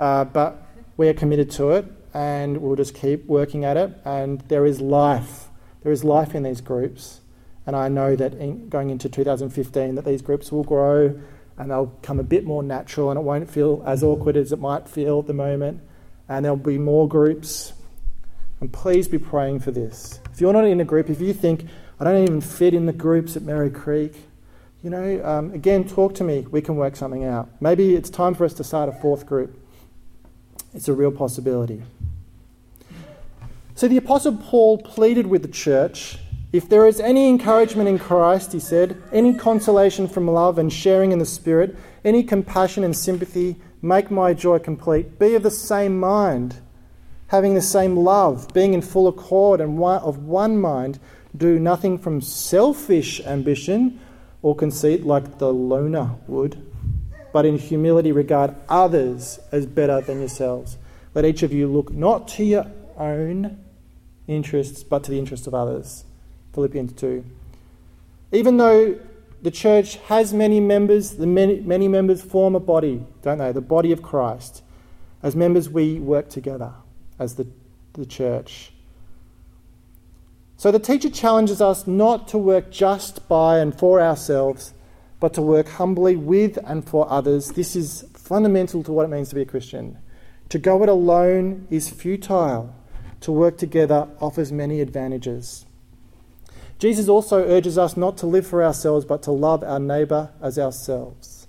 Uh, 0.00 0.24
but 0.24 0.66
we 0.96 1.08
are 1.08 1.14
committed 1.14 1.50
to 1.52 1.70
it 1.70 1.84
and 2.14 2.58
we'll 2.58 2.76
just 2.76 2.94
keep 2.94 3.26
working 3.26 3.64
at 3.64 3.76
it. 3.76 3.92
And 4.04 4.40
there 4.42 4.66
is 4.66 4.80
life. 4.80 5.48
There 5.82 5.92
is 5.92 6.04
life 6.04 6.34
in 6.34 6.42
these 6.42 6.60
groups. 6.60 7.20
And 7.66 7.76
I 7.76 7.88
know 7.88 8.16
that 8.16 8.34
in 8.34 8.68
going 8.68 8.90
into 8.90 9.08
2015 9.08 9.94
that 9.94 10.04
these 10.04 10.22
groups 10.22 10.50
will 10.50 10.64
grow 10.64 11.20
and 11.56 11.70
they'll 11.70 11.94
come 12.02 12.18
a 12.18 12.24
bit 12.24 12.44
more 12.44 12.62
natural 12.62 13.10
and 13.10 13.18
it 13.18 13.22
won't 13.22 13.48
feel 13.48 13.82
as 13.86 14.02
awkward 14.02 14.36
as 14.36 14.52
it 14.52 14.58
might 14.58 14.88
feel 14.88 15.20
at 15.20 15.26
the 15.26 15.34
moment. 15.34 15.80
And 16.28 16.44
there'll 16.44 16.56
be 16.56 16.78
more 16.78 17.06
groups. 17.08 17.72
And 18.62 18.72
please 18.72 19.08
be 19.08 19.18
praying 19.18 19.58
for 19.58 19.72
this. 19.72 20.20
If 20.32 20.40
you're 20.40 20.52
not 20.52 20.64
in 20.66 20.80
a 20.80 20.84
group, 20.84 21.10
if 21.10 21.20
you 21.20 21.32
think, 21.32 21.66
I 21.98 22.04
don't 22.04 22.22
even 22.22 22.40
fit 22.40 22.74
in 22.74 22.86
the 22.86 22.92
groups 22.92 23.36
at 23.36 23.42
Merri 23.42 23.70
Creek, 23.70 24.14
you 24.84 24.90
know, 24.90 25.20
um, 25.24 25.52
again, 25.52 25.82
talk 25.82 26.14
to 26.14 26.22
me. 26.22 26.46
We 26.48 26.62
can 26.62 26.76
work 26.76 26.94
something 26.94 27.24
out. 27.24 27.48
Maybe 27.60 27.96
it's 27.96 28.08
time 28.08 28.34
for 28.34 28.44
us 28.44 28.54
to 28.54 28.62
start 28.62 28.88
a 28.88 28.92
fourth 28.92 29.26
group. 29.26 29.60
It's 30.74 30.86
a 30.86 30.92
real 30.92 31.10
possibility. 31.10 31.82
So 33.74 33.88
the 33.88 33.96
Apostle 33.96 34.36
Paul 34.36 34.78
pleaded 34.78 35.26
with 35.26 35.42
the 35.42 35.48
church 35.48 36.18
if 36.52 36.68
there 36.68 36.86
is 36.86 37.00
any 37.00 37.28
encouragement 37.28 37.88
in 37.88 37.98
Christ, 37.98 38.52
he 38.52 38.60
said, 38.60 38.96
any 39.10 39.34
consolation 39.34 40.06
from 40.06 40.30
love 40.30 40.56
and 40.56 40.72
sharing 40.72 41.10
in 41.10 41.18
the 41.18 41.26
Spirit, 41.26 41.76
any 42.04 42.22
compassion 42.22 42.84
and 42.84 42.96
sympathy, 42.96 43.56
make 43.80 44.08
my 44.08 44.32
joy 44.34 44.60
complete. 44.60 45.18
Be 45.18 45.34
of 45.34 45.42
the 45.42 45.50
same 45.50 45.98
mind, 45.98 46.58
having 47.32 47.54
the 47.54 47.62
same 47.62 47.96
love, 47.96 48.52
being 48.52 48.74
in 48.74 48.82
full 48.82 49.08
accord 49.08 49.58
and 49.58 49.78
one, 49.78 49.98
of 50.02 50.22
one 50.22 50.60
mind. 50.60 51.00
Do 51.34 51.58
nothing 51.58 51.96
from 51.96 52.20
selfish 52.20 53.22
ambition 53.22 53.98
or 54.42 54.54
conceit 54.54 55.06
like 55.06 55.38
the 55.38 55.50
loner 55.50 56.10
would, 56.26 56.62
but 57.32 57.46
in 57.46 57.56
humility 57.56 58.12
regard 58.12 58.54
others 58.68 59.40
as 59.50 59.64
better 59.64 60.02
than 60.02 60.18
yourselves. 60.18 60.76
Let 61.14 61.24
each 61.24 61.42
of 61.42 61.54
you 61.54 61.68
look 61.68 61.90
not 61.90 62.28
to 62.36 62.44
your 62.44 62.66
own 62.98 63.58
interests, 64.28 64.82
but 64.82 65.02
to 65.04 65.10
the 65.10 65.18
interests 65.18 65.46
of 65.46 65.54
others. 65.54 66.04
Philippians 66.52 66.92
2. 66.92 67.24
Even 68.32 68.58
though 68.58 68.98
the 69.40 69.50
church 69.50 69.96
has 70.08 70.34
many 70.34 70.60
members, 70.60 71.12
the 71.12 71.26
many, 71.26 71.60
many 71.60 71.88
members 71.88 72.20
form 72.20 72.54
a 72.54 72.60
body, 72.60 73.06
don't 73.22 73.38
they? 73.38 73.52
The 73.52 73.62
body 73.62 73.90
of 73.90 74.02
Christ. 74.02 74.62
As 75.22 75.34
members, 75.34 75.70
we 75.70 75.98
work 75.98 76.28
together 76.28 76.74
as 77.18 77.36
the, 77.36 77.46
the 77.94 78.06
church. 78.06 78.72
So 80.56 80.70
the 80.70 80.78
teacher 80.78 81.10
challenges 81.10 81.60
us 81.60 81.86
not 81.86 82.28
to 82.28 82.38
work 82.38 82.70
just 82.70 83.28
by 83.28 83.58
and 83.58 83.76
for 83.76 84.00
ourselves, 84.00 84.74
but 85.18 85.34
to 85.34 85.42
work 85.42 85.68
humbly 85.68 86.14
with 86.16 86.58
and 86.64 86.88
for 86.88 87.10
others. 87.10 87.52
This 87.52 87.74
is 87.74 88.04
fundamental 88.14 88.82
to 88.84 88.92
what 88.92 89.04
it 89.04 89.08
means 89.08 89.28
to 89.30 89.34
be 89.34 89.42
a 89.42 89.46
Christian. 89.46 89.98
To 90.50 90.58
go 90.58 90.82
it 90.82 90.88
alone 90.88 91.66
is 91.70 91.90
futile. 91.90 92.74
To 93.22 93.32
work 93.32 93.56
together 93.58 94.08
offers 94.20 94.52
many 94.52 94.80
advantages. 94.80 95.64
Jesus 96.78 97.08
also 97.08 97.44
urges 97.44 97.78
us 97.78 97.96
not 97.96 98.16
to 98.18 98.26
live 98.26 98.46
for 98.46 98.62
ourselves, 98.64 99.04
but 99.04 99.22
to 99.22 99.30
love 99.30 99.62
our 99.62 99.78
neighbour 99.78 100.30
as 100.40 100.58
ourselves. 100.58 101.41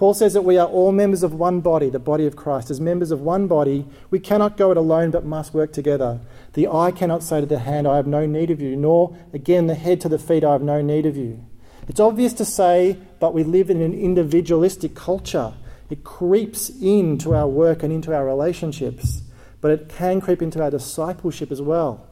Paul 0.00 0.14
says 0.14 0.32
that 0.32 0.46
we 0.46 0.56
are 0.56 0.66
all 0.66 0.92
members 0.92 1.22
of 1.22 1.34
one 1.34 1.60
body, 1.60 1.90
the 1.90 1.98
body 1.98 2.24
of 2.24 2.34
Christ. 2.34 2.70
As 2.70 2.80
members 2.80 3.10
of 3.10 3.20
one 3.20 3.46
body, 3.46 3.84
we 4.08 4.18
cannot 4.18 4.56
go 4.56 4.70
it 4.70 4.78
alone, 4.78 5.10
but 5.10 5.26
must 5.26 5.52
work 5.52 5.74
together. 5.74 6.20
The 6.54 6.68
eye 6.68 6.90
cannot 6.90 7.22
say 7.22 7.40
to 7.40 7.46
the 7.46 7.58
hand, 7.58 7.86
I 7.86 7.96
have 7.96 8.06
no 8.06 8.24
need 8.24 8.50
of 8.50 8.62
you, 8.62 8.76
nor 8.76 9.14
again 9.34 9.66
the 9.66 9.74
head 9.74 10.00
to 10.00 10.08
the 10.08 10.18
feet, 10.18 10.42
I 10.42 10.52
have 10.52 10.62
no 10.62 10.80
need 10.80 11.04
of 11.04 11.18
you. 11.18 11.44
It's 11.86 12.00
obvious 12.00 12.32
to 12.32 12.46
say, 12.46 12.96
but 13.18 13.34
we 13.34 13.44
live 13.44 13.68
in 13.68 13.82
an 13.82 13.92
individualistic 13.92 14.94
culture. 14.94 15.52
It 15.90 16.02
creeps 16.02 16.70
into 16.80 17.34
our 17.34 17.46
work 17.46 17.82
and 17.82 17.92
into 17.92 18.14
our 18.14 18.24
relationships, 18.24 19.20
but 19.60 19.70
it 19.70 19.90
can 19.90 20.22
creep 20.22 20.40
into 20.40 20.62
our 20.62 20.70
discipleship 20.70 21.52
as 21.52 21.60
well. 21.60 22.08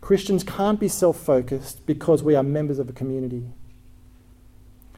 Christians 0.00 0.44
can't 0.44 0.78
be 0.78 0.86
self 0.86 1.18
focused 1.18 1.84
because 1.84 2.22
we 2.22 2.36
are 2.36 2.44
members 2.44 2.78
of 2.78 2.88
a 2.88 2.92
community. 2.92 3.48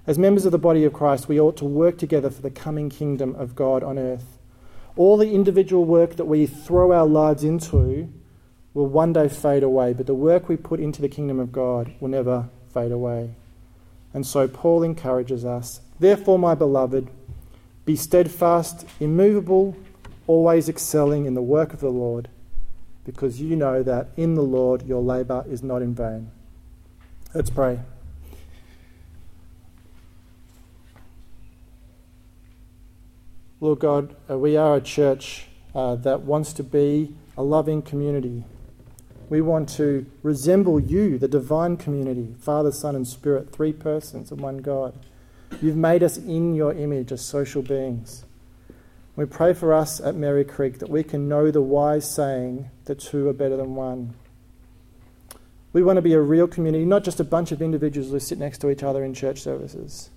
As 0.07 0.19
members 0.19 0.45
of 0.45 0.53
the 0.53 0.59
body 0.59 0.85
of 0.85 0.93
Christ, 0.93 1.29
we 1.29 1.41
ought 1.41 1.57
to 1.57 1.65
work 1.65 1.99
together 1.99 2.31
for 2.31 2.43
the 2.43 2.51
coming 2.51 2.89
kingdom 2.89 3.35
of 3.35 3.57
God 3.57 3.83
on 3.83 3.99
earth. 3.99 4.39
All 4.97 5.17
the 5.17 5.33
individual 5.33 5.85
work 5.85 6.17
that 6.17 6.27
we 6.27 6.47
throw 6.47 6.93
our 6.93 7.07
lives 7.07 7.43
into 7.43 8.09
will 8.73 8.87
one 8.87 9.13
day 9.13 9.29
fade 9.29 9.63
away, 9.63 9.93
but 9.93 10.07
the 10.07 10.15
work 10.15 10.49
we 10.49 10.57
put 10.57 10.79
into 10.79 11.03
the 11.03 11.09
kingdom 11.09 11.41
of 11.41 11.51
God 11.51 11.93
will 11.99 12.09
never 12.09 12.49
fade 12.73 12.93
away. 12.93 13.35
And 14.15 14.27
so 14.27 14.47
Paul 14.47 14.83
encourages 14.83 15.45
us 15.45 15.81
Therefore, 15.99 16.39
my 16.39 16.55
beloved, 16.55 17.09
be 17.85 17.97
steadfast, 17.97 18.87
immovable, 19.01 19.77
always 20.27 20.69
excelling 20.69 21.25
in 21.25 21.35
the 21.35 21.43
work 21.43 21.73
of 21.73 21.81
the 21.81 21.91
Lord 21.91 22.29
because 23.05 23.41
you 23.41 23.57
know 23.57 23.83
that 23.83 24.09
in 24.17 24.35
the 24.35 24.43
Lord 24.43 24.83
your 24.83 25.01
labour 25.01 25.45
is 25.49 25.63
not 25.63 25.81
in 25.81 25.95
vain. 25.95 26.31
Let's 27.33 27.51
pray. 27.51 27.81
Lord 33.59 33.79
God, 33.79 34.15
uh, 34.29 34.37
we 34.37 34.55
are 34.59 34.77
a 34.77 34.81
church 34.83 35.47
uh, 35.75 35.95
that 35.97 36.21
wants 36.21 36.53
to 36.55 36.63
be 36.63 37.15
a 37.39 37.43
loving 37.43 37.81
community. 37.81 38.45
We 39.31 39.41
want 39.41 39.71
to 39.71 40.05
resemble 40.23 40.79
you, 40.79 41.17
the 41.17 41.27
divine 41.27 41.79
community, 41.79 42.35
Father, 42.39 42.71
Son, 42.71 42.95
and 42.95 43.09
Spirit, 43.09 43.51
three 43.51 43.73
persons 43.73 44.31
and 44.31 44.43
one 44.43 44.59
God. 44.59 44.95
You've 45.63 45.77
made 45.77 46.03
us 46.03 46.19
in 46.19 46.55
your 46.55 46.75
image 46.75 47.13
as 47.13 47.25
social 47.25 47.63
beings. 47.63 48.27
We 49.17 49.25
pray 49.25 49.55
for 49.55 49.73
us 49.73 50.01
at 50.03 50.15
Merri 50.15 50.45
Creek 50.45 50.79
that 50.81 50.91
we 50.91 51.03
can 51.03 51.27
know 51.27 51.51
the 51.51 51.63
wise 51.63 52.09
saying 52.15 52.71
that 52.85 53.01
two 53.01 53.27
are 53.27 53.33
better 53.33 53.57
than 53.57 53.75
one. 53.75 54.15
We 55.73 55.83
want 55.83 55.97
to 55.97 56.03
be 56.03 56.13
a 56.13 56.21
real 56.21 56.47
community, 56.47 56.85
not 56.85 57.05
just 57.05 57.21
a 57.21 57.25
bunch 57.25 57.53
of 57.53 57.63
individuals 57.63 58.11
who 58.11 58.21
sit 58.21 58.39
next 58.39 58.59
to 58.59 58.71
each 58.71 58.83
other 58.83 59.03
in 59.03 59.15
church 59.15 59.41
services. 59.41 60.11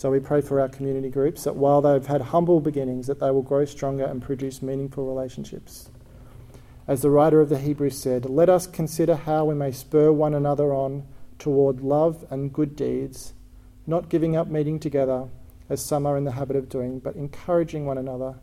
So 0.00 0.10
we 0.10 0.18
pray 0.18 0.40
for 0.40 0.62
our 0.62 0.68
community 0.70 1.10
groups 1.10 1.44
that 1.44 1.56
while 1.56 1.82
they've 1.82 2.06
had 2.06 2.22
humble 2.22 2.58
beginnings, 2.60 3.06
that 3.06 3.20
they 3.20 3.30
will 3.30 3.42
grow 3.42 3.66
stronger 3.66 4.06
and 4.06 4.22
produce 4.22 4.62
meaningful 4.62 5.04
relationships. 5.04 5.90
As 6.88 7.02
the 7.02 7.10
writer 7.10 7.42
of 7.42 7.50
the 7.50 7.58
Hebrews 7.58 7.98
said, 7.98 8.24
let 8.24 8.48
us 8.48 8.66
consider 8.66 9.14
how 9.14 9.44
we 9.44 9.54
may 9.54 9.72
spur 9.72 10.10
one 10.10 10.32
another 10.32 10.72
on 10.72 11.06
toward 11.38 11.82
love 11.82 12.24
and 12.30 12.50
good 12.50 12.76
deeds, 12.76 13.34
not 13.86 14.08
giving 14.08 14.36
up 14.36 14.48
meeting 14.48 14.80
together 14.80 15.28
as 15.68 15.84
some 15.84 16.06
are 16.06 16.16
in 16.16 16.24
the 16.24 16.32
habit 16.32 16.56
of 16.56 16.70
doing, 16.70 16.98
but 16.98 17.14
encouraging 17.14 17.84
one 17.84 17.98
another, 17.98 18.36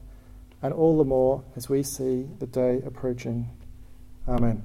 and 0.62 0.76
all 0.76 0.96
the 0.96 1.04
more 1.04 1.43
as 1.56 1.67
we 1.67 1.82
see 1.82 2.28
the 2.38 2.46
day 2.46 2.84
approaching. 2.86 3.50
Amen. 4.28 4.62